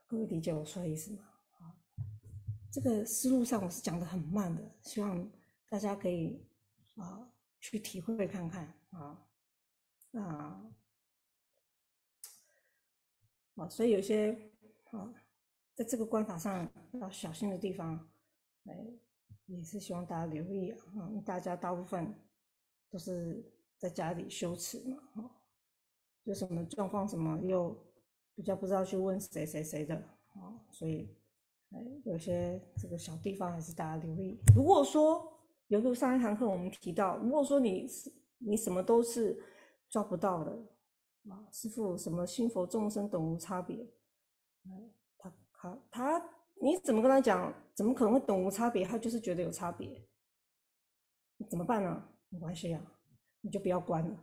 [0.06, 1.33] 各位理解我说的意思吗？
[2.74, 5.30] 这个思路上我是讲的很慢的，希望
[5.68, 6.44] 大家可以
[6.96, 9.24] 啊去体会看看啊
[10.14, 10.74] 啊
[13.54, 14.50] 啊，所以有些
[14.90, 15.14] 啊，
[15.72, 18.10] 在这个观法上要小心的地方，
[18.64, 18.84] 哎，
[19.46, 21.08] 也是希望大家留意啊。
[21.24, 22.12] 大家大部分
[22.90, 25.30] 都是在家里修持嘛，啊，
[26.24, 27.80] 有什么状况什么又。
[28.36, 29.94] 比较不知道去问谁谁谁的
[30.32, 31.08] 啊，所以，
[32.04, 34.38] 有些这个小地方还是大家留意。
[34.54, 35.32] 如果说，
[35.66, 39.42] 比如上一堂课我们提到，如果说你是你什么都是
[39.88, 40.52] 抓不到的
[41.28, 43.86] 啊，师傅什么心佛众生等无差别，
[45.18, 47.52] 他他他，你怎么跟他讲？
[47.74, 48.84] 怎么可能会等无差别？
[48.84, 50.06] 他就是觉得有差别，
[51.48, 52.08] 怎么办呢？
[52.28, 52.80] 没关系啊，
[53.40, 54.16] 你就不要关了。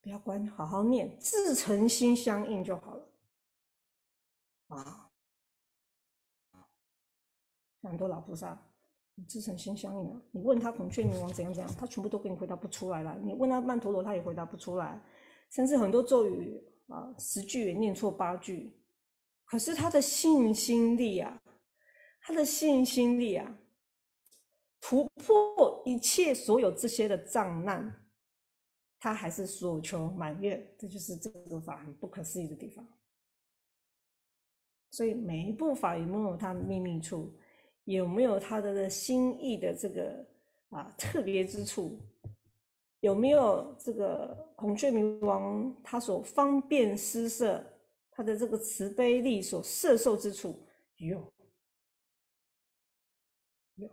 [0.00, 3.08] 不要关，好好念，自诚心相应就好了。
[4.68, 5.03] 啊，
[7.88, 8.60] 很多老菩萨，
[9.14, 10.22] 你自诚心相应啊！
[10.32, 13.18] 你问他孔雀明王怎样怎样，他全部都给你回答不出来了。
[13.22, 15.00] 你问他曼陀罗，他也回答不出来。
[15.50, 18.76] 甚至很多咒语啊，十句也念错八句。
[19.44, 21.42] 可是他的信心力啊，
[22.22, 23.58] 他的信心力啊，
[24.80, 28.00] 突破一切所有这些的障难。
[28.98, 32.82] 他还是所求满愿，这就是这个法很不可思议的地方。
[34.90, 37.30] 所以每一部法有没有它秘密处，
[37.84, 40.26] 有没有他的心意的这个
[40.70, 41.98] 啊特别之处，
[43.00, 47.64] 有没有这个孔雀明王他所方便施舍
[48.10, 50.58] 他的这个慈悲力所摄受之处，
[50.96, 51.32] 有
[53.74, 53.90] 有，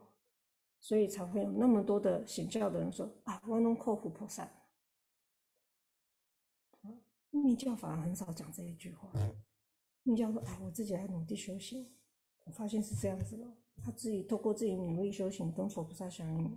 [0.80, 4.50] 所以才会有那么多的显教的人说啊，我能克服菩萨。
[7.34, 9.10] 密教反而很少讲这一句话。
[10.04, 11.90] 密教说：“哎，我自己来努力修行，
[12.44, 13.46] 我发现是这样子的。
[13.84, 16.52] 他自己透过自己努力修行，跟佛菩萨相应。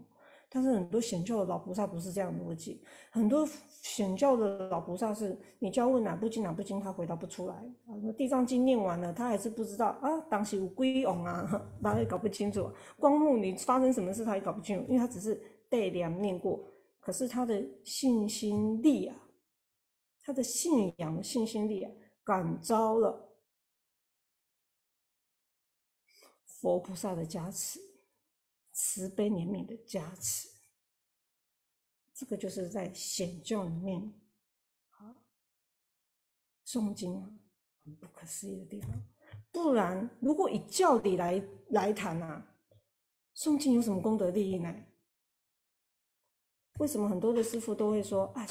[0.48, 2.80] 但是很多显教的老菩萨不是这样逻辑。
[3.10, 7.54] 很多显教的老菩萨是，你叫问哪部经哪部经，他回答不出来。
[7.86, 10.20] 啊，地藏经念完了，他还是不知道啊。
[10.30, 12.70] 当时有归翁啊，他也搞不清楚。
[13.00, 16.60] 光目你发生什么事，他也搞不清楚，因为他只是背两念过。
[17.00, 19.16] 可是他的信心力啊。”
[20.26, 21.90] 他的信仰信心力啊，
[22.22, 23.28] 感召了
[26.64, 27.78] 佛菩萨的加持，
[28.72, 30.48] 慈悲怜悯的加持。
[32.14, 34.00] 这个就是在显教里面
[34.92, 35.14] 啊，
[36.66, 37.30] 诵经啊，
[37.84, 38.90] 很不可思议的地方。
[39.52, 42.56] 不然，如果以教理来来谈啊，
[43.36, 44.74] 诵经有什么功德利益呢？
[46.78, 48.46] 为什么很多的师傅都会说啊，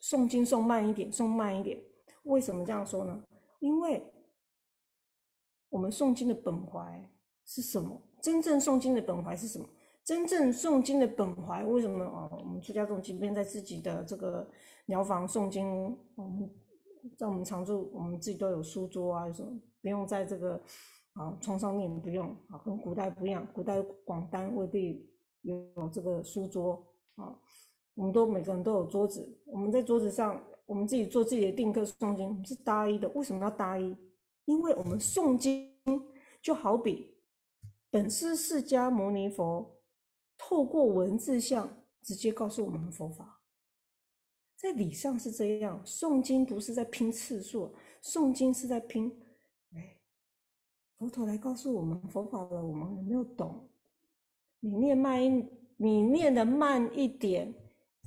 [0.00, 1.80] 诵经诵慢一点，诵慢一点？
[2.24, 3.24] 为什么这样说呢？
[3.60, 4.12] 因为
[5.68, 7.08] 我们诵经的本怀
[7.44, 8.00] 是什么？
[8.20, 9.66] 真正诵经的本怀是什么？
[10.04, 12.28] 真正诵经的本怀为什么啊？
[12.32, 14.48] 我们出家众即便在自己的这个
[14.86, 16.50] 疗房诵经，我们
[17.16, 20.60] 在我们常住，我们自己都有书桌啊，有什么不用在这个
[21.12, 25.08] 啊床上念，不用啊，跟古代不一样，古代广单未必
[25.42, 26.84] 有这个书桌
[27.16, 27.38] 啊。
[27.94, 33.08] 我们都每个人都有桌子，我们在桌子上，我们自己做自己的定课诵经，是搭一的。
[33.10, 33.96] 为什么要搭一？
[34.46, 35.70] 因为我们诵经
[36.40, 37.11] 就好比
[37.92, 39.82] 本师释迦牟尼佛
[40.38, 43.42] 透过文字像直接告诉我们佛法，
[44.56, 45.84] 在理上是这样。
[45.84, 49.12] 诵经不是在拼次数，诵经是在拼，
[49.74, 49.98] 哎，
[50.96, 53.68] 佛陀来告诉我们佛法了，我们有没有懂？
[54.60, 57.54] 你念慢一，你念的慢一点。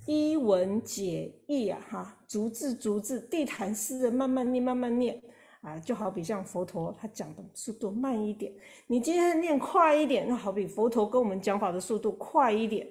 [0.08, 5.22] 一文解义啊，哈，逐字逐字，地毯式的慢慢念，慢慢念
[5.66, 8.54] 啊，就好比像佛陀他讲的速度慢一点，
[8.86, 12.88] 你今天念快一点，那好比佛陀跟我们讲法的速度快一点，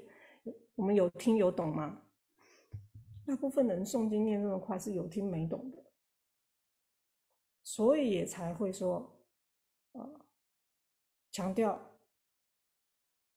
[0.74, 2.02] 我们有听有懂吗？
[3.24, 5.78] 大部分人诵经念那么快是有听没懂的，
[7.62, 9.08] 所以也才会说，
[9.92, 10.10] 啊，
[11.30, 11.80] 强调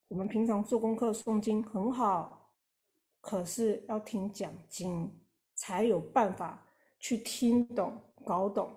[0.07, 2.33] 我们平常做功课诵经很好。
[3.19, 5.11] 可是要听讲经，
[5.53, 6.65] 才有办法
[6.97, 8.73] 去听懂、搞懂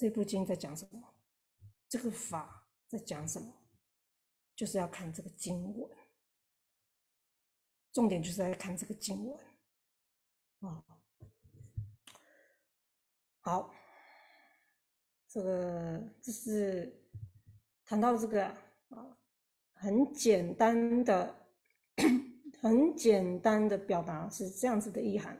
[0.00, 1.14] 这部经在讲什么，
[1.86, 3.52] 这个法在讲什么，
[4.56, 5.98] 就是要看这个经文。
[7.92, 9.38] 重点就是在看这个经文
[10.60, 10.82] 啊。
[13.40, 13.74] 好，
[15.28, 17.06] 这个这是
[17.84, 18.46] 谈到这个
[18.88, 19.18] 啊，
[19.74, 21.46] 很简单的，
[22.62, 25.38] 很简单的表达是这样子的意涵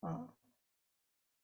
[0.00, 0.35] 啊。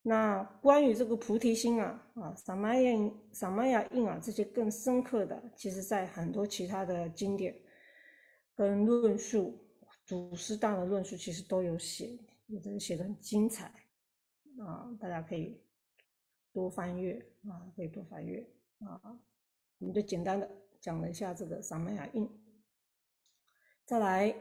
[0.04, 7.56] 那关于这个菩提心啊，啊，萨玛雅、萨玛雅印啊，这些更深刻的，其实在很多其他的经典
[8.56, 9.64] 跟论述，
[10.04, 13.66] 祖师大的论述其实都有写，有的写的很精彩
[14.58, 15.62] 啊，大家可以
[16.52, 18.44] 多翻阅啊，可以多翻阅
[18.80, 19.00] 啊。
[19.78, 20.50] 我们就简单的
[20.80, 22.28] 讲了一下这个萨玛雅印，
[23.84, 24.34] 再来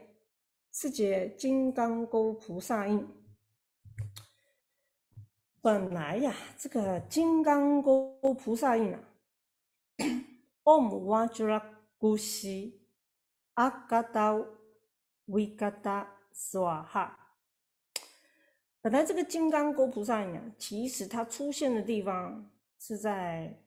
[0.72, 3.08] 四节金刚钩菩萨印。
[5.64, 9.00] 本来呀，这个金刚钩菩萨印啊
[10.64, 11.62] ，Om Vajra
[12.00, 12.80] Gusi
[13.54, 14.44] Agada
[15.28, 17.12] Vigada Swaha。
[18.82, 22.50] 本来这个金刚钩菩萨印啊，其实它出现的地方
[22.80, 23.56] 是在《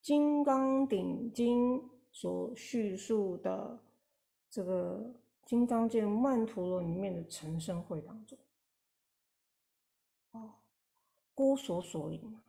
[0.00, 1.78] 金刚顶经》
[2.10, 3.78] 所叙述的
[4.48, 8.38] 这个金刚界曼陀罗里面的成圣会当中。
[10.32, 10.54] 哦，
[11.34, 12.40] 孤索所引。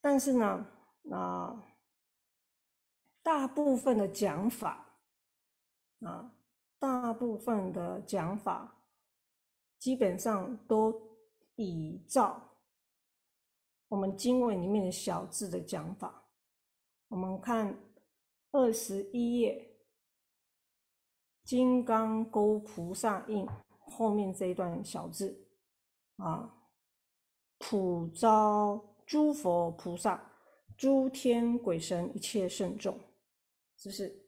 [0.00, 0.66] 但是呢，
[1.10, 1.64] 啊，
[3.22, 4.98] 大部分的讲法，
[6.00, 6.34] 啊，
[6.78, 8.84] 大部分的讲法，
[9.78, 11.16] 基本上都
[11.54, 12.56] 依照
[13.88, 16.28] 我们经文里面的小字的讲法。
[17.08, 17.78] 我们看
[18.50, 19.78] 二十一页，
[21.44, 23.46] 金刚钩菩萨印。
[23.86, 25.46] 后面这一段小字
[26.16, 26.54] 啊，
[27.58, 30.32] 普招诸佛菩萨、
[30.76, 32.98] 诸天鬼神一切圣众，
[33.76, 34.24] 是不是？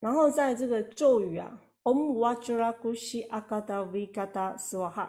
[0.00, 5.08] 然后在这个咒语啊，Om Vajra Gusi Agada Vigada Swaha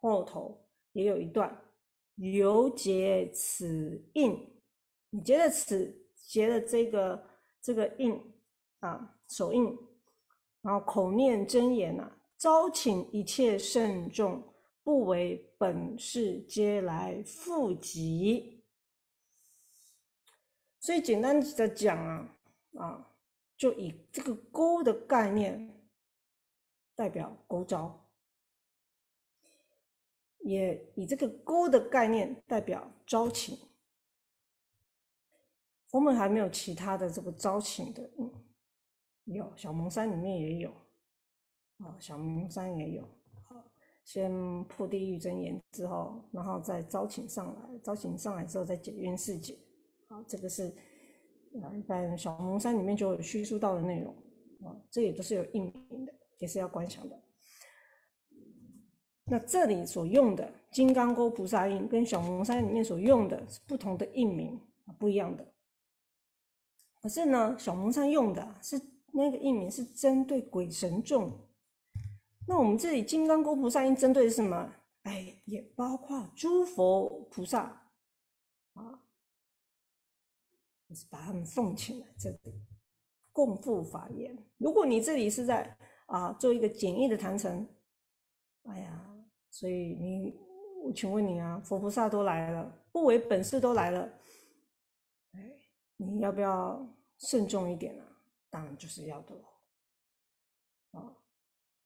[0.00, 1.64] 后头也有一段，
[2.16, 4.60] 由结此印，
[5.10, 7.26] 你结了此，结的这个
[7.60, 8.20] 这个印
[8.80, 9.76] 啊，手印，
[10.60, 12.10] 然后口念真言呐。
[12.42, 14.42] 招请一切圣众，
[14.82, 18.64] 不为本事，皆来复集。
[20.80, 22.36] 所以简单的讲啊，
[22.78, 23.14] 啊，
[23.56, 25.72] 就以这个勾的概念
[26.96, 28.04] 代表勾招，
[30.40, 33.56] 也以这个勾的概念代表招请。
[35.92, 38.32] 我们还没有其他的这个招请的，嗯，
[39.26, 40.81] 有小蒙山里面也有。
[41.82, 43.02] 啊，小蒙山也有，
[43.48, 43.56] 好，
[44.04, 49.58] 先破地狱真言之后，然后再招请上来，招请上来之后再解冤释解，
[50.08, 50.68] 好，这个是
[51.60, 54.14] 啊，一般小蒙山里面就有叙述到的内容，
[54.64, 57.20] 啊，这也都是有印名的，也是要观想的。
[59.24, 64.60] 那这里所用的金刚钩菩萨印，跟小蒙山里面所用的是不同的印名，
[65.00, 65.44] 不一样的。
[67.00, 68.80] 可是呢，小蒙山用的是
[69.12, 71.32] 那个印名是针对鬼神众。
[72.46, 74.72] 那我们这里金刚钩菩萨应针对的是什么？
[75.02, 77.90] 哎，也包括诸佛菩萨
[78.74, 79.02] 啊，
[80.88, 82.38] 就是把他们奉请来这里
[83.32, 84.36] 共赴法言。
[84.58, 85.76] 如果你这里是在
[86.06, 87.66] 啊做一个简易的坛城，
[88.64, 90.38] 哎呀，所以你，
[90.84, 94.02] 我请问你啊，佛菩萨都来了，不为本事都来了，
[95.32, 95.58] 哎，
[95.96, 96.86] 你要不要
[97.18, 98.06] 慎重一点啊？
[98.50, 99.34] 当然就是要的
[100.92, 101.16] 啊。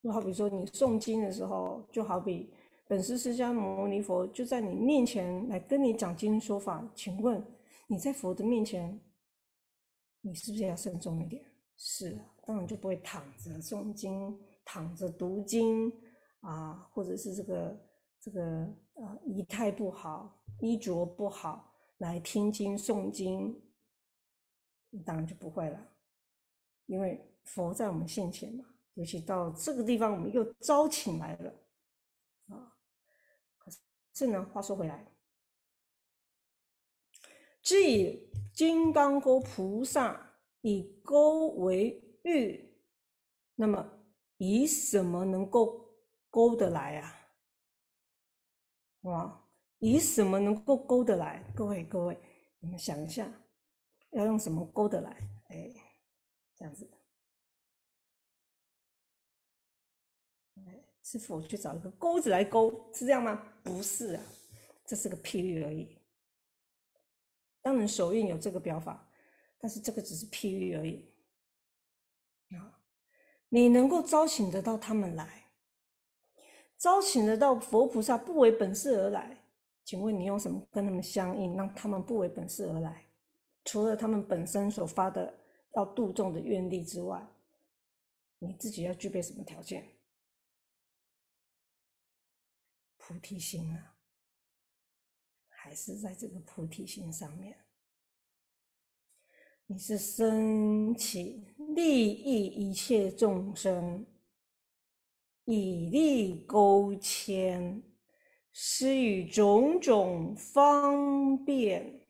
[0.06, 2.48] 就好比说，你诵经的时候，就好比
[2.86, 6.88] 本师释迦牟尼佛就在你面前来跟你讲经说法。
[6.94, 7.44] 请问
[7.88, 9.00] 你在佛的面前，
[10.20, 11.44] 你是不是要慎重一点？
[11.76, 15.92] 是啊，当然就不会躺着诵经、躺着读经
[16.38, 17.76] 啊，或者是这个
[18.20, 18.40] 这个
[18.94, 23.60] 呃仪态不好、衣着不好来听经诵经，
[25.04, 25.84] 当然就不会了，
[26.86, 28.64] 因为佛在我们现前嘛。
[28.96, 31.50] 尤其到这个地方，我们又招请来了
[32.48, 32.76] 啊！
[33.58, 33.70] 可
[34.14, 35.06] 是呢，话说回来，
[37.62, 42.74] 即金刚钩菩萨以钩为喻，
[43.54, 43.86] 那么
[44.38, 45.94] 以什么能够
[46.30, 47.12] 勾得来啊？
[49.02, 49.42] 哇！
[49.78, 51.52] 以什么能够勾得来？
[51.54, 52.18] 各位各位，
[52.60, 53.30] 你们想一下，
[54.12, 55.10] 要用什么勾得来？
[55.50, 55.70] 哎，
[56.56, 56.90] 这样子。
[61.06, 62.68] 是否去找一个钩子来勾？
[62.92, 63.40] 是这样吗？
[63.62, 64.22] 不是啊，
[64.84, 65.96] 这是个譬喻而已。
[67.62, 69.08] 当然手印有这个表法，
[69.60, 71.08] 但是这个只是譬喻而已。
[72.56, 72.82] 啊，
[73.48, 75.44] 你能够招请得到他们来，
[76.76, 79.44] 招请得到佛菩萨不为本事而来，
[79.84, 83.06] 请问你用什么跟他们相应，让他们不为本事而来？
[83.64, 85.32] 除了他们本身所发的
[85.76, 87.24] 要度众的愿力之外，
[88.40, 89.86] 你自己要具备什么条件？
[93.08, 93.94] 菩提心啊，
[95.46, 97.56] 还是在这个菩提心上面。
[99.66, 104.04] 你是升起利益一切众生，
[105.44, 107.80] 以利勾牵，
[108.52, 112.08] 施予种种方便，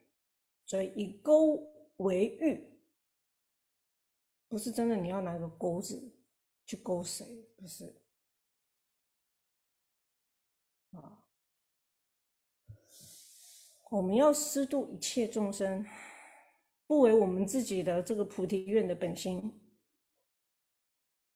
[0.64, 1.62] 所以以钩
[1.96, 2.66] 为欲，
[4.48, 6.10] 不是真的你要拿个钩子
[6.64, 7.94] 去勾谁，不是。
[13.96, 15.82] 我们要施度一切众生，
[16.86, 19.58] 不为我们自己的这个菩提愿的本心。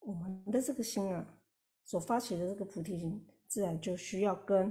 [0.00, 1.40] 我们的这个心啊，
[1.84, 4.70] 所发起的这个菩提心，自然就需要跟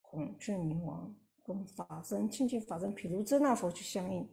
[0.00, 1.12] 孔雀明王、
[1.42, 4.30] 跟法身、清净法身、毗卢遮那佛去相应。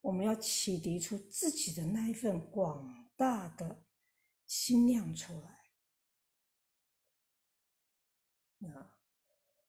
[0.00, 3.84] 我们要启迪出自己的那一份广大的
[4.46, 5.60] 心量出来。
[8.60, 8.96] 那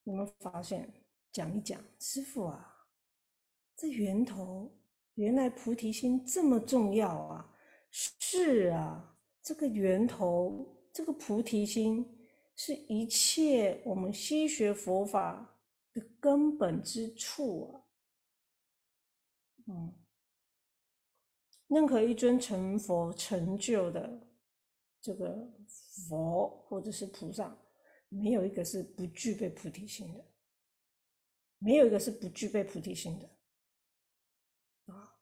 [0.04, 1.05] 你们发现？
[1.36, 2.88] 讲一讲，师傅啊，
[3.76, 4.74] 这源头
[5.16, 7.54] 原来菩提心这么重要啊！
[7.92, 12.26] 是啊，这个源头，这个菩提心，
[12.56, 15.60] 是一切我们西学佛法
[15.92, 17.84] 的根本之处啊。
[19.68, 19.94] 嗯，
[21.68, 24.26] 任何一尊成佛成就的
[25.02, 25.52] 这个
[26.08, 27.54] 佛或者是菩萨，
[28.08, 30.24] 没有一个是不具备菩提心的。
[31.66, 35.18] 没有一个是不具备菩提心的啊，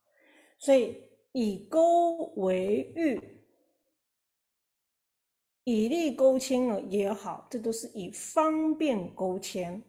[0.58, 3.18] 所以以钩为喻，
[5.64, 9.82] 以利钩牵了也好，这都是以方便钩牵。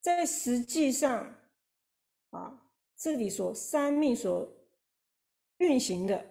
[0.00, 1.38] 在实际上
[2.30, 4.50] 啊，这里所三命所
[5.58, 6.24] 运行的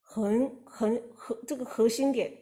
[0.00, 2.41] 恒恒核这个核心点。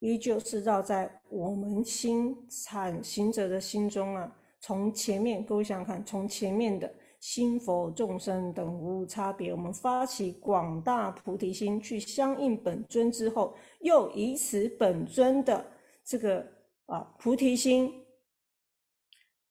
[0.00, 4.36] 依旧是绕在我们心产行者的心中啊！
[4.60, 15.64] 从前面各位想想看，从前面的心佛众生等无差别，我们发起广大菩提心去相应本尊之后，又以此本尊的
[16.04, 16.46] 这个
[16.86, 18.04] 啊菩提心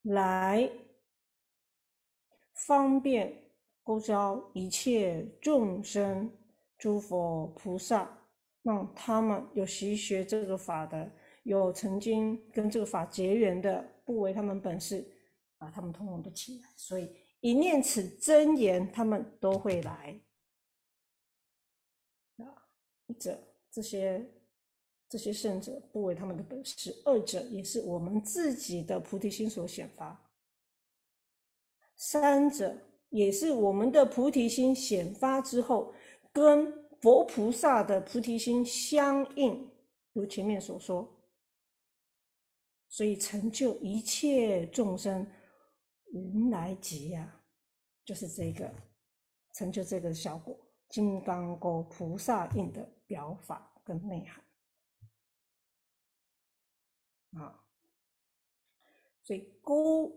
[0.04, 0.70] 来
[2.68, 3.34] 方便
[3.84, 6.32] 勾销一切众生、
[6.78, 8.22] 诸佛菩萨。
[8.66, 11.12] 让他们有习学这个法的，
[11.44, 15.06] 有曾经跟这个法结缘的，不为他们本事，
[15.60, 16.70] 把他们通通都起来。
[16.76, 20.20] 所以一念此真言，他们都会来。
[22.38, 22.66] 啊，
[23.06, 23.40] 一者
[23.70, 24.28] 这些
[25.08, 30.28] 这些圣者不为他们的本事，二者也是我们自己的菩提心所显发，
[31.96, 32.76] 三者
[33.10, 35.94] 也是我们的菩提心显发之后
[36.34, 36.84] 跟。
[37.06, 39.72] 佛菩萨的菩提心相应，
[40.12, 41.08] 如前面所说，
[42.88, 45.32] 所以成就一切众生
[46.14, 47.44] 云来集呀，
[48.04, 48.74] 就是这个
[49.54, 50.60] 成就这个效果。
[50.90, 54.44] 金刚钩菩萨印的表法跟内涵
[57.40, 57.64] 啊，
[59.22, 60.12] 所以钩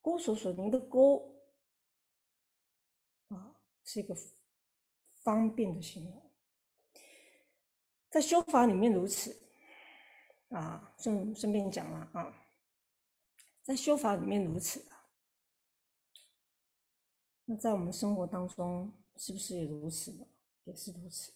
[0.00, 1.42] 钩所所您的钩
[3.30, 4.16] 啊，是一个。
[5.22, 6.30] 方便的形容，
[8.10, 9.40] 在修法里面如此
[10.50, 12.46] 啊，顺顺便讲了啊，
[13.62, 15.08] 在修法里面如此啊，
[17.44, 20.26] 那在我们生活当中是不是也如此呢？
[20.64, 21.32] 也是如此，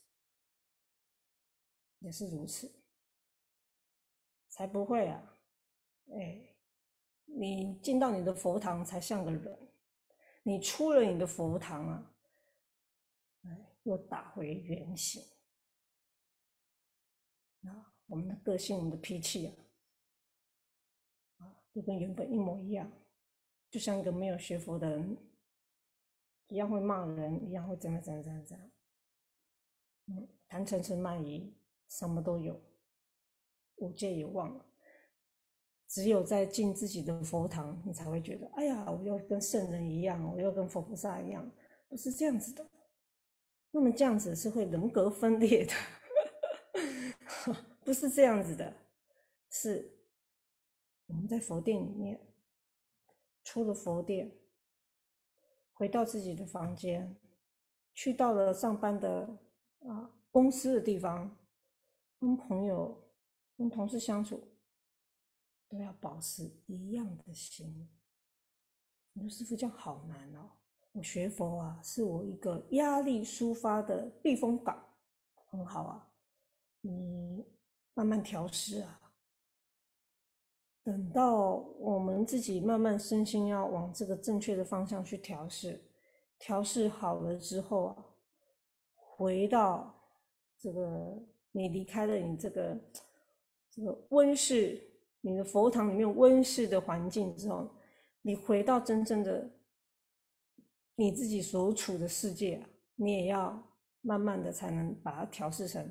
[1.99, 2.73] 也是如此，
[4.49, 5.39] 才不会啊！
[6.13, 6.55] 哎，
[7.25, 9.69] 你进到你的佛堂才像个人，
[10.45, 12.16] 你出了你的佛堂啊，
[13.87, 15.23] 又打回原形
[17.63, 17.95] 啊！
[18.09, 19.55] 我们的个性，我们的脾气啊，
[21.39, 22.91] 啊，就跟原本一模一样，
[23.71, 25.17] 就像一个没有学佛的人
[26.49, 28.71] 一样，会骂人，一样会怎样怎样怎样怎样。
[30.07, 31.57] 嗯，谈嗔痴慢疑，
[31.89, 32.61] 什么都有，
[33.77, 34.67] 五戒也忘了。
[35.87, 41.49] 只有在进自己的佛堂，你才会觉得，哎呀，我要跟圣人一样，我要跟佛菩萨一样，
[41.89, 42.69] 不是这样子的。
[43.77, 45.75] 那么这样子是会人格分裂的，
[47.85, 48.75] 不是这样子的，
[49.51, 49.99] 是
[51.09, 52.19] 我们在佛殿里面，
[53.45, 54.35] 出了佛殿，
[55.75, 57.21] 回到自己的房间，
[57.93, 59.39] 去到了上班的
[59.81, 61.37] 啊公司的地方，
[62.19, 63.13] 跟朋友、
[63.59, 64.57] 跟同事相处，
[65.69, 67.91] 都要保持一样的心。
[69.13, 70.56] 你说师傅这样好难哦。
[70.97, 74.83] 我学佛啊，是我一个压力抒发的避风港，
[75.51, 76.09] 很好啊。
[76.81, 77.45] 你
[77.93, 78.99] 慢慢调试啊，
[80.83, 85.79] 等到我们自己慢慢身心要往这个正确的方向去调试，
[86.39, 87.97] 调试好了之后啊，
[88.95, 89.95] 回到
[90.59, 91.23] 这个
[91.53, 92.81] 你离开了你这个
[93.71, 94.83] 这个温室，
[95.21, 97.69] 你的佛堂里面温室的环境之后，
[98.23, 99.51] 你回到真正的。
[100.99, 103.63] 你自己所处的世界，你也要
[104.01, 105.87] 慢慢的才能把它调试成，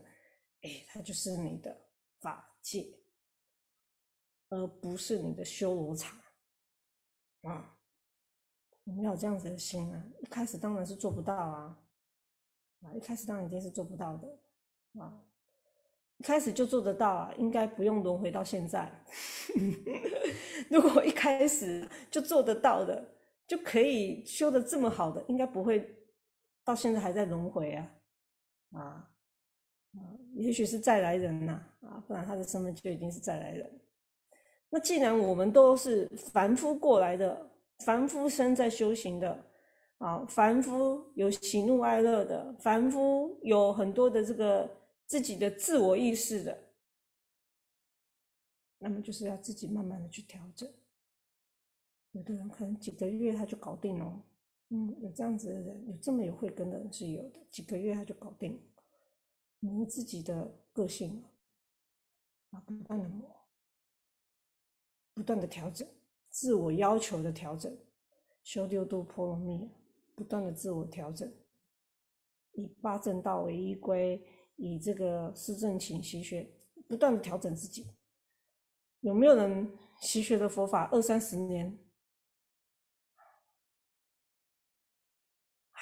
[0.61, 1.79] 哎，它就是你的
[2.21, 2.91] 法界，
[4.49, 6.17] 而不是你的修罗场
[7.43, 7.77] 啊！
[8.83, 10.03] 你要这样子的心啊！
[10.21, 11.77] 一开始当然是做不到啊，
[12.81, 14.27] 啊，一开始当然一定是做不到的
[14.99, 15.23] 啊！
[16.17, 18.91] 一开始就做得到啊，应该不用轮回到现在。
[20.71, 23.14] 如果一开始就做得到的。
[23.47, 25.87] 就可以修的这么好的，应该不会
[26.63, 27.95] 到现在还在轮回啊，
[28.71, 28.81] 啊
[29.93, 29.99] 啊，
[30.33, 33.79] 也许是再来人呐，啊，不然他的身份就已经是再来人。
[34.69, 37.49] 那既然我们都是凡夫过来的，
[37.85, 39.45] 凡夫生在修行的，
[39.99, 44.69] 啊，凡夫有喜怒哀乐的，凡夫有很多的这个
[45.05, 46.57] 自己的自我意识的，
[48.79, 50.67] 那么就是要自己慢慢的去调整。
[52.15, 54.23] 有的人可能几个月他就搞定了，
[54.69, 58.57] 嗯，有这样子的人，有这么有慧根的人是有的，几个月他就搞定。
[59.59, 61.25] 你自己的个性
[62.51, 63.35] 啊，不断的磨，
[65.13, 65.85] 不断的调整，
[66.29, 67.77] 自我要求的调整，
[68.43, 69.69] 修六度波罗蜜，
[70.15, 71.29] 不断的自我调整，
[72.53, 76.49] 以八正道为依归，以这个四正勤习学，
[76.87, 77.85] 不断的调整自己。
[79.01, 81.77] 有没有人习学的佛法二三十年？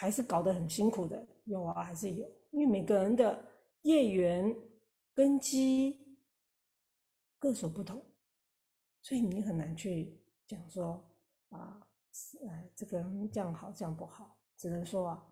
[0.03, 3.41] 还是搞得很辛苦的，有啊，还是有，因为每个人的
[3.83, 4.53] 业缘
[5.13, 5.97] 根基
[7.39, 8.03] 各所不同，
[9.01, 11.01] 所以你很难去讲说
[11.51, 11.87] 啊，
[12.49, 15.25] 哎，这个人这样好，这样不好，只能说啊，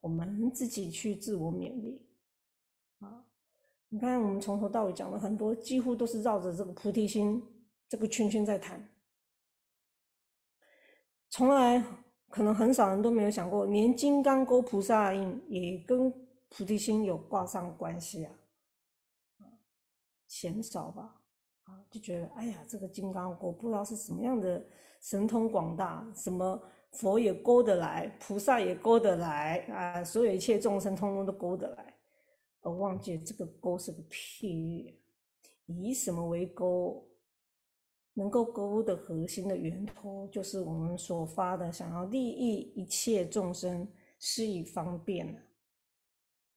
[0.00, 2.00] 我们自己去自我勉励
[3.00, 3.26] 啊。
[3.90, 7.42] 你看，我们从头到尾讲了很多，几乎都是绕着这个菩提心
[7.90, 8.88] 这个圈圈在谈，
[11.28, 11.84] 从来。
[12.34, 16.12] 可能很少人都没有想过，连金刚钩菩萨印也跟
[16.48, 18.34] 菩提心有挂上关系啊，
[20.26, 21.14] 嫌少吧？
[21.62, 24.60] 啊，就觉得哎呀，这个金刚钩不知道是什么样的
[25.00, 26.60] 神通广大，什么
[26.90, 31.94] 佛也勾得来，菩萨也勾得来啊，所有一切众生通通都勾得来，
[32.62, 35.00] 而忘记这个钩是个譬喻，
[35.66, 37.08] 以什么为钩？
[38.14, 43.86] 能够勾的核心的源头，就是我们所发的想要利益一切众生，
[44.18, 45.46] 施以方便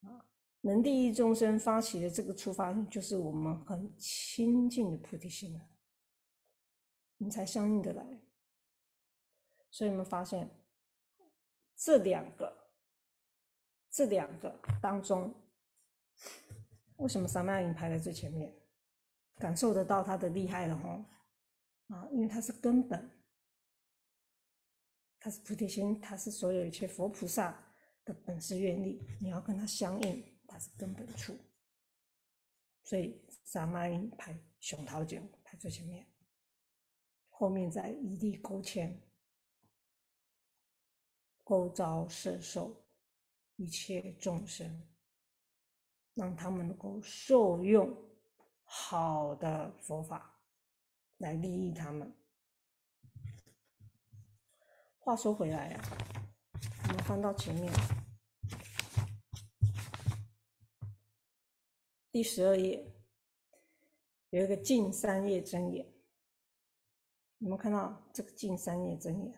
[0.01, 0.23] 啊，
[0.61, 5.67] 能利益众生发起的这个出发点，就是我们很亲近的菩提心了，
[7.17, 8.05] 你才相应的来。
[9.69, 10.49] 所以我们发现
[11.75, 12.71] 这两个，
[13.89, 15.33] 这两个当中，
[16.97, 18.53] 为什么三麦影排在最前面？
[19.39, 21.05] 感受得到它的厉害了哈。
[21.87, 23.09] 啊，因为它是根本，
[25.19, 27.73] 它是菩提心，它是所有一切佛菩萨
[28.03, 31.37] 的本师愿力，你要跟它相应，它是根本处。
[32.83, 36.05] 所以萨玛音排熊桃卷排最前面，
[37.29, 39.01] 后面再一力勾牵，
[41.43, 42.85] 勾招摄受
[43.55, 44.87] 一切众生，
[46.13, 47.93] 让他们能够受用
[48.63, 50.36] 好的佛法。
[51.17, 52.13] 来利益他们。
[54.99, 55.81] 话说回来呀，
[56.83, 57.71] 我们翻到前面
[62.11, 62.85] 第十二页，
[64.31, 65.85] 有一个净三业真言。
[67.37, 69.33] 你们看到这个净三业真言？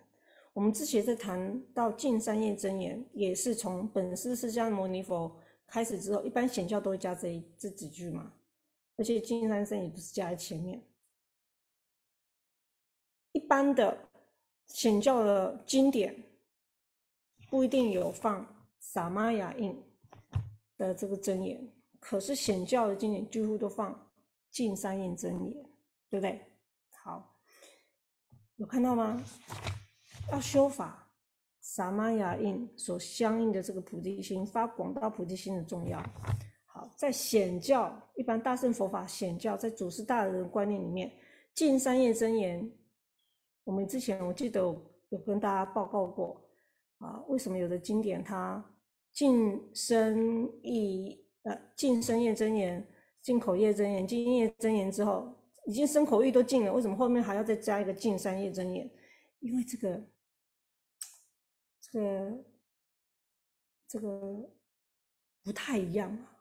[0.53, 8.33] 我们之前在谈到净三业真言，也是从本师释迦牟尼佛开始之后，一般显教都会加这一这几句嘛。
[8.97, 10.81] 而且净三生也不是加在前面。
[13.49, 13.97] 一般的
[14.67, 16.15] 显教的经典
[17.49, 18.45] 不一定有放
[18.79, 19.75] 萨玛雅印
[20.77, 21.59] 的这个真言，
[21.99, 24.07] 可是显教的经典几乎都放
[24.51, 25.63] 净三印真言，
[26.11, 26.39] 对不对？
[27.03, 27.35] 好，
[28.57, 29.19] 有看到吗？
[30.31, 31.11] 要修法，
[31.59, 35.99] 萨玛雅印所相应的这个菩提心，发广大菩提心的重要。
[36.67, 41.11] 好，在显教一般大乘佛法显教，在祖师大人的观念里面。
[41.55, 42.71] 净三业真言，
[43.69, 44.59] 我们之前我记得
[45.09, 46.43] 有跟大家报告过
[46.97, 48.65] 啊，为什么有的经典它
[49.13, 52.83] 净身意呃净身业真言、
[53.21, 55.31] 净口业真言、净业真言之后，
[55.67, 58.89] 已经身口意都净了，为什么后面还要再加一个净三业真言？
[59.39, 60.03] 因为这个
[61.79, 62.43] 这个
[63.87, 64.49] 这个
[65.43, 66.37] 不太一样啊。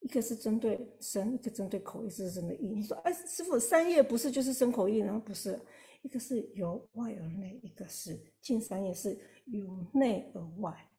[0.00, 2.68] 一个是针对身，一个针对口，一个是针对意。
[2.68, 5.22] 你说，哎，师傅，三业不是就是身口意呢？
[5.26, 5.60] 不是，
[6.02, 10.90] 一个是由外而内，一个是净三业是由内而外。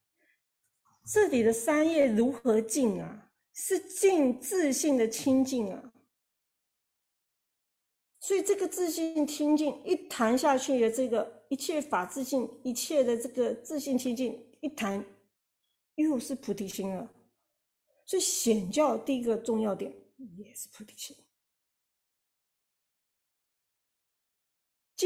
[1.06, 3.32] 这里的三业如何净啊？
[3.54, 5.94] 是净自信的清净啊。
[8.20, 15.04] 所以这个自信清净一谈下去的这个一切法自信，一切的这个自信清净一谈，
[15.96, 17.12] 又是菩提心了。
[18.06, 19.92] 所以显教第一个重要点
[20.38, 21.18] 也是菩提心。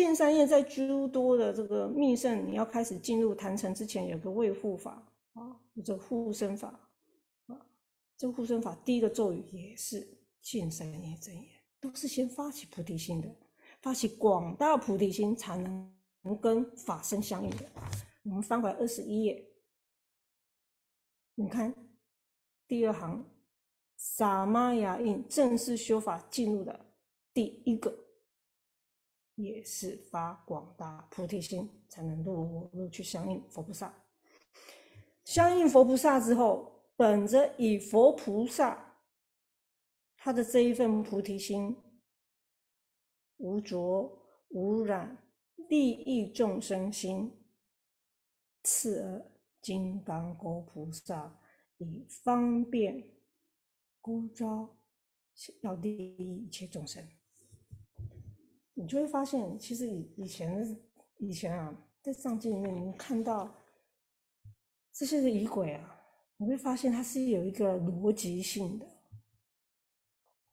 [0.04, 4.92] 见三业在诸多的这个密圣，你要开始进入坛城之前，有个卫护法
[5.36, 6.68] 啊，这个护身法
[7.48, 7.66] 啊，
[8.18, 10.06] 这个护身法第一个咒语也是
[10.42, 11.46] 见三业真言，
[11.80, 13.34] 都是先发起菩提心的，
[13.82, 17.66] 发起广大菩提心才能能跟法身相应的。
[18.24, 19.48] 我们翻回二十一页，
[21.36, 21.74] 你看。
[22.68, 23.24] 第二行，
[23.96, 26.86] 萨玛雅印正式修法进入的
[27.32, 27.96] 第一个，
[29.36, 33.94] 也是发广大菩提心，才能入入去相应佛菩萨。
[35.24, 39.00] 相应佛菩萨之后，本着以佛菩萨
[40.18, 41.76] 他的这一份菩提心，
[43.38, 44.20] 无着
[44.50, 45.18] 无染，
[45.70, 47.32] 利益众生心，
[48.64, 49.32] 次而
[49.62, 51.40] 金刚国菩萨。
[51.78, 53.04] 以方便
[54.00, 54.78] 孤招，
[55.60, 57.06] 要利益一切众生，
[58.76, 60.80] 你就会发现，其实以以前
[61.18, 63.56] 以前啊，在藏经里面，你看到
[64.92, 66.00] 这些的仪轨啊，
[66.38, 68.86] 你会发现它是有一个逻辑性的，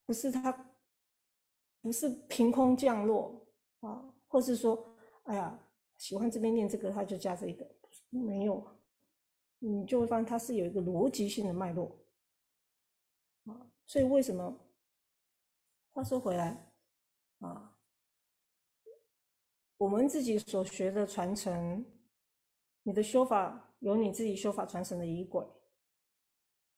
[0.07, 0.75] 不是它
[1.81, 3.45] 不是凭空降落
[3.81, 5.59] 啊，或是说，哎呀，
[5.99, 7.69] 喜欢这边念这个，他就加这一个，
[8.11, 8.67] 没有。
[9.65, 11.97] 你就会发现它是有一个逻辑性的脉络
[13.45, 14.59] 啊，所以为什么？
[15.93, 16.73] 话说回来
[17.39, 17.72] 啊，
[19.83, 21.85] 我们自己所学的传承，
[22.85, 25.45] 你的修法有你自己修法传承的仪轨，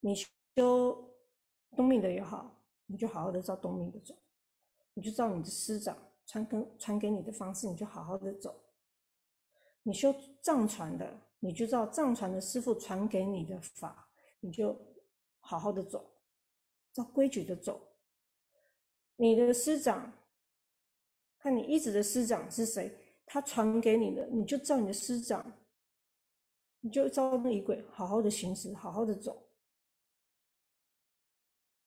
[0.00, 0.14] 你
[0.56, 1.14] 修
[1.76, 4.16] 东密的也好，你就好好的照东密的走，
[4.94, 5.94] 你就照你的师长
[6.24, 8.58] 传跟传给你的方式，你就好好的走，
[9.82, 11.20] 你修藏传的。
[11.40, 14.08] 你就照藏传的师傅传给你的法，
[14.40, 14.74] 你就
[15.40, 16.02] 好好的走，
[16.90, 17.86] 照规矩的走。
[19.16, 20.10] 你的师长，
[21.44, 22.90] 看你一直的师长是谁，
[23.26, 25.60] 他传给你的，你就照你的师长，
[26.80, 29.46] 你就照那仪轨好好的行驶，好好的走。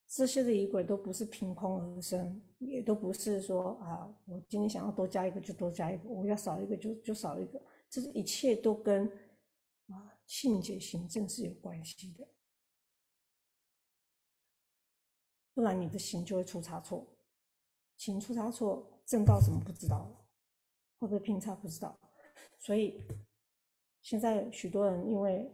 [0.05, 9.11] 这些的仪轨都不是凭空而生，也都不是说啊，我今天想要多加一个就多加一个，我要少一个就就少一个，这是一切都跟。
[9.87, 12.27] 啊，性解行正是有关系的，
[15.53, 17.07] 不然你的行就会出差错。
[17.95, 20.27] 行出差错，正道怎么不知道了？
[20.99, 21.97] 会不会偏差不知道？
[22.59, 23.01] 所以
[24.01, 25.51] 现在许多人因为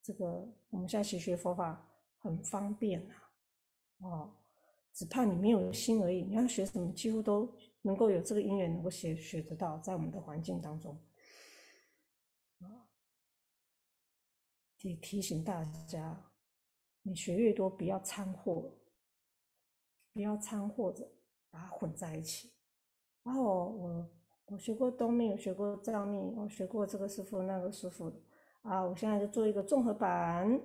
[0.00, 1.86] 这个，我们现在学学佛法
[2.18, 3.32] 很方便啊，
[3.98, 4.36] 哦，
[4.92, 6.22] 只怕你没有心而已。
[6.22, 10.98] 你要学什么，几乎都能够有这个因缘，能够学学得到，在我们的环境当中。
[14.82, 16.32] 也提醒大家，
[17.02, 18.78] 你学越多，不要掺和，
[20.12, 21.10] 不要掺和着
[21.50, 22.55] 把它混在一起。
[23.26, 24.08] 然后我
[24.46, 28.12] 我学过东密，学过藏密，我学过这个师傅那个师傅
[28.62, 30.60] 啊，我现在就做一个综合版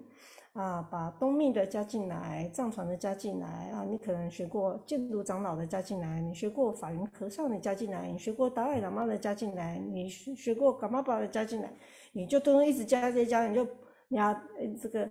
[0.53, 3.83] 啊，把东密的加进来，藏传的加进来啊。
[3.83, 11.73] 你可能学过净土长老的加进来，你学过法云和尚的加进来，你学过达赖喇嘛的加进来，你学学过噶玛巴的加进来，
[12.11, 13.67] 你就都一直加加加，你就。
[14.13, 14.33] 你要
[14.81, 15.09] 这个，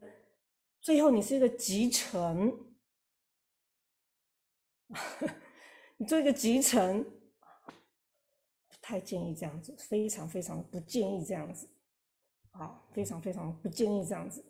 [0.82, 2.54] 最后你是一个集成，
[5.96, 7.02] 你做一个集成，
[8.90, 11.68] 太建议这样子，非常非常不建议这样子，
[12.50, 14.44] 啊，非常非常不建议这样子。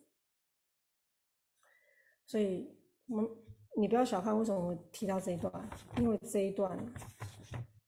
[2.26, 2.74] 所以，
[3.07, 3.30] 我们
[3.76, 5.53] 你不要小看为什么我提到这一段，
[5.99, 6.78] 因为这一段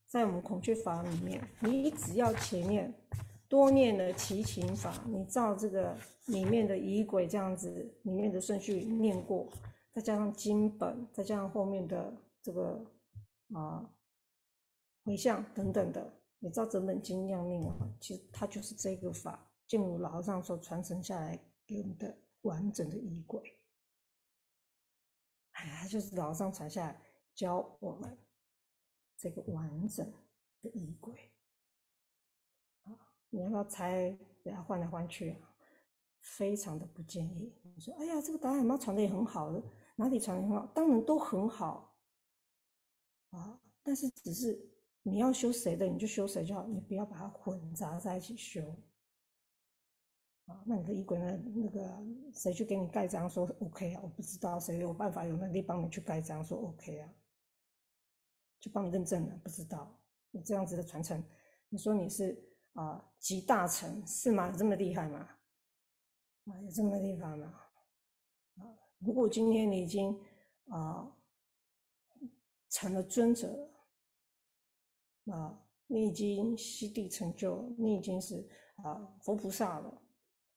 [0.07, 2.92] 在我们孔雀法里面，你只要前面。
[3.48, 5.94] 多念了齐秦法，你照这个
[6.28, 7.68] 里面的仪轨这样子，
[8.05, 9.46] 里面的顺序念过，
[9.92, 12.82] 再加上经本，再加上后面的这个
[13.53, 13.86] 啊
[15.05, 16.11] 回向等等的，
[16.45, 23.61] 你照整本经量念完，其实它就是这个法，净如老和尚所传承下来给我们的完整的仪轨。
[25.53, 27.01] 哎呀，就是老和尚传下来
[27.32, 28.18] 教我们
[29.16, 30.05] 这个完整
[30.61, 31.30] 的仪轨。
[33.30, 34.18] 你要不要猜？
[34.43, 35.55] 给它换来换去啊，
[36.18, 37.57] 非常的不建议。
[37.62, 39.62] 你说，哎呀，这个达赖妈传的也很好的，
[39.95, 40.66] 哪里传的很好？
[40.74, 41.97] 当然都很好
[43.30, 44.71] 啊，但是只是。
[45.05, 48.62] 你要修谁的，你就修谁就好，你不要把它混杂在一起修。
[50.46, 51.36] 啊，那你的衣柜呢？
[51.55, 51.98] 那个
[52.32, 54.00] 谁去给你盖章说 OK 啊？
[54.03, 57.12] 我不知道谁有办法有能力帮你去盖章说 OK 啊？
[58.61, 60.00] 就帮你认证了，不知道
[60.30, 61.22] 你这样子的传承，
[61.68, 62.40] 你说你是
[62.74, 64.48] 啊集大成是吗？
[64.50, 65.18] 有这么厉害吗？
[66.44, 67.46] 啊，有这么厉害吗？
[68.59, 68.62] 啊，
[68.98, 70.16] 如果今天你已经
[70.68, 71.16] 啊
[72.68, 73.68] 成了尊者。
[75.30, 80.02] 啊，你已经悉地成就，你已经是啊佛菩萨了，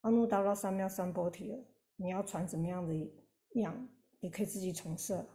[0.02, 1.58] 阿耨多罗三藐三菩提了。
[1.98, 2.94] 你要传怎么样的
[3.56, 3.88] 样，
[4.20, 5.26] 你可以自己重设。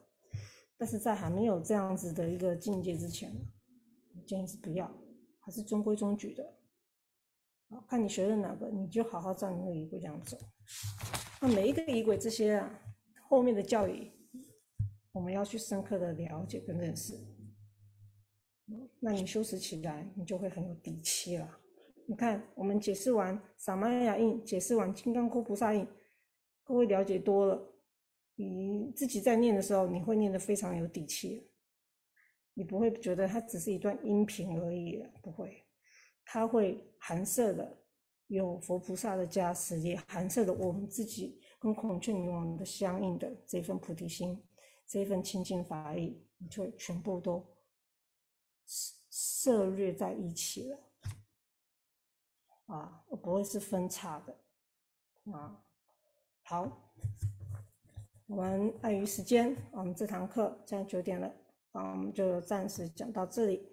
[0.76, 3.32] 但是在还没有这样子的一个境界之前，
[4.26, 4.90] 建议是不要，
[5.40, 6.58] 还是中规中矩的。
[7.68, 10.36] 啊，看你学的哪个，你就好好照你那个仪轨这样走。
[11.40, 12.80] 那每一个仪轨这些啊，
[13.28, 14.10] 后面的教义，
[15.12, 17.14] 我们要去深刻的了解跟认识。
[19.00, 21.58] 那你修持起来，你就会很有底气了。
[22.06, 25.86] 你看，我们解释完萨玛雅印，解释完金刚跻菩萨印，
[26.64, 27.72] 各位了解多了，
[28.34, 31.48] 你自己在念的时候，你会念得非常有底气。
[32.54, 35.64] 你不会觉得它只是一段音频而已，不会，
[36.24, 37.78] 它会含摄的
[38.26, 44.36] 有佛菩萨的加持，也含摄的我们自己跟孔雀明王的相应的这份菩提心，
[44.86, 47.46] 这份清净法意，你就全部都。
[49.08, 50.78] 涉略在一起了，
[52.66, 55.64] 啊，我不会是分叉的，啊，
[56.44, 56.92] 好，
[58.26, 61.26] 我们碍于时间，我们这堂课现在九点了，
[61.72, 63.72] 啊，我们就暂时讲到这里，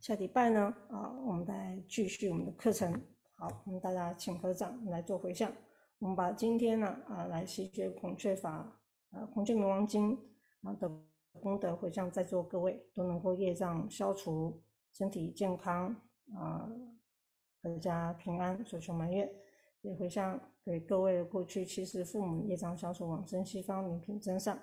[0.00, 2.90] 下礼拜呢，啊，我们再继续我们的课程，
[3.34, 5.52] 好，我们大家请合掌来做回向，
[5.98, 8.80] 我们把今天呢，啊，来习学孔雀法，
[9.10, 10.18] 啊，孔雀明王经，
[10.62, 11.07] 啊等
[11.38, 14.62] 功德回向在座各位都能够业障消除。
[14.90, 15.94] 身体健康
[16.34, 16.68] 啊，
[17.62, 19.30] 阖家平安，所求满愿，
[19.82, 24.58] 也回向给各位过去其实父母业障消除，往生西方名品真上。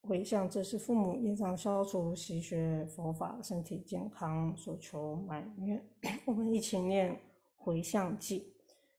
[0.00, 5.84] 回向这是父母业障消除，习学佛法，身体健康，所求满愿。
[6.24, 7.20] 我们一起念
[7.56, 8.44] 回向偈：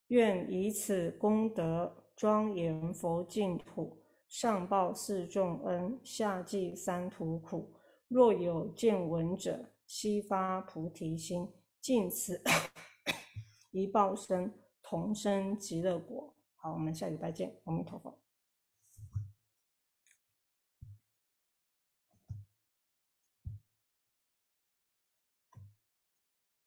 [0.10, 3.98] 愿以此功德庄严佛净土，
[4.28, 7.74] 上报四重恩，下济三途苦。
[8.08, 11.50] 若有见闻者，悉发菩提心，
[11.82, 12.42] 尽此
[13.72, 16.34] 一报身，同生极乐国。
[16.56, 18.18] 好，我们下礼拜见，阿弥陀佛。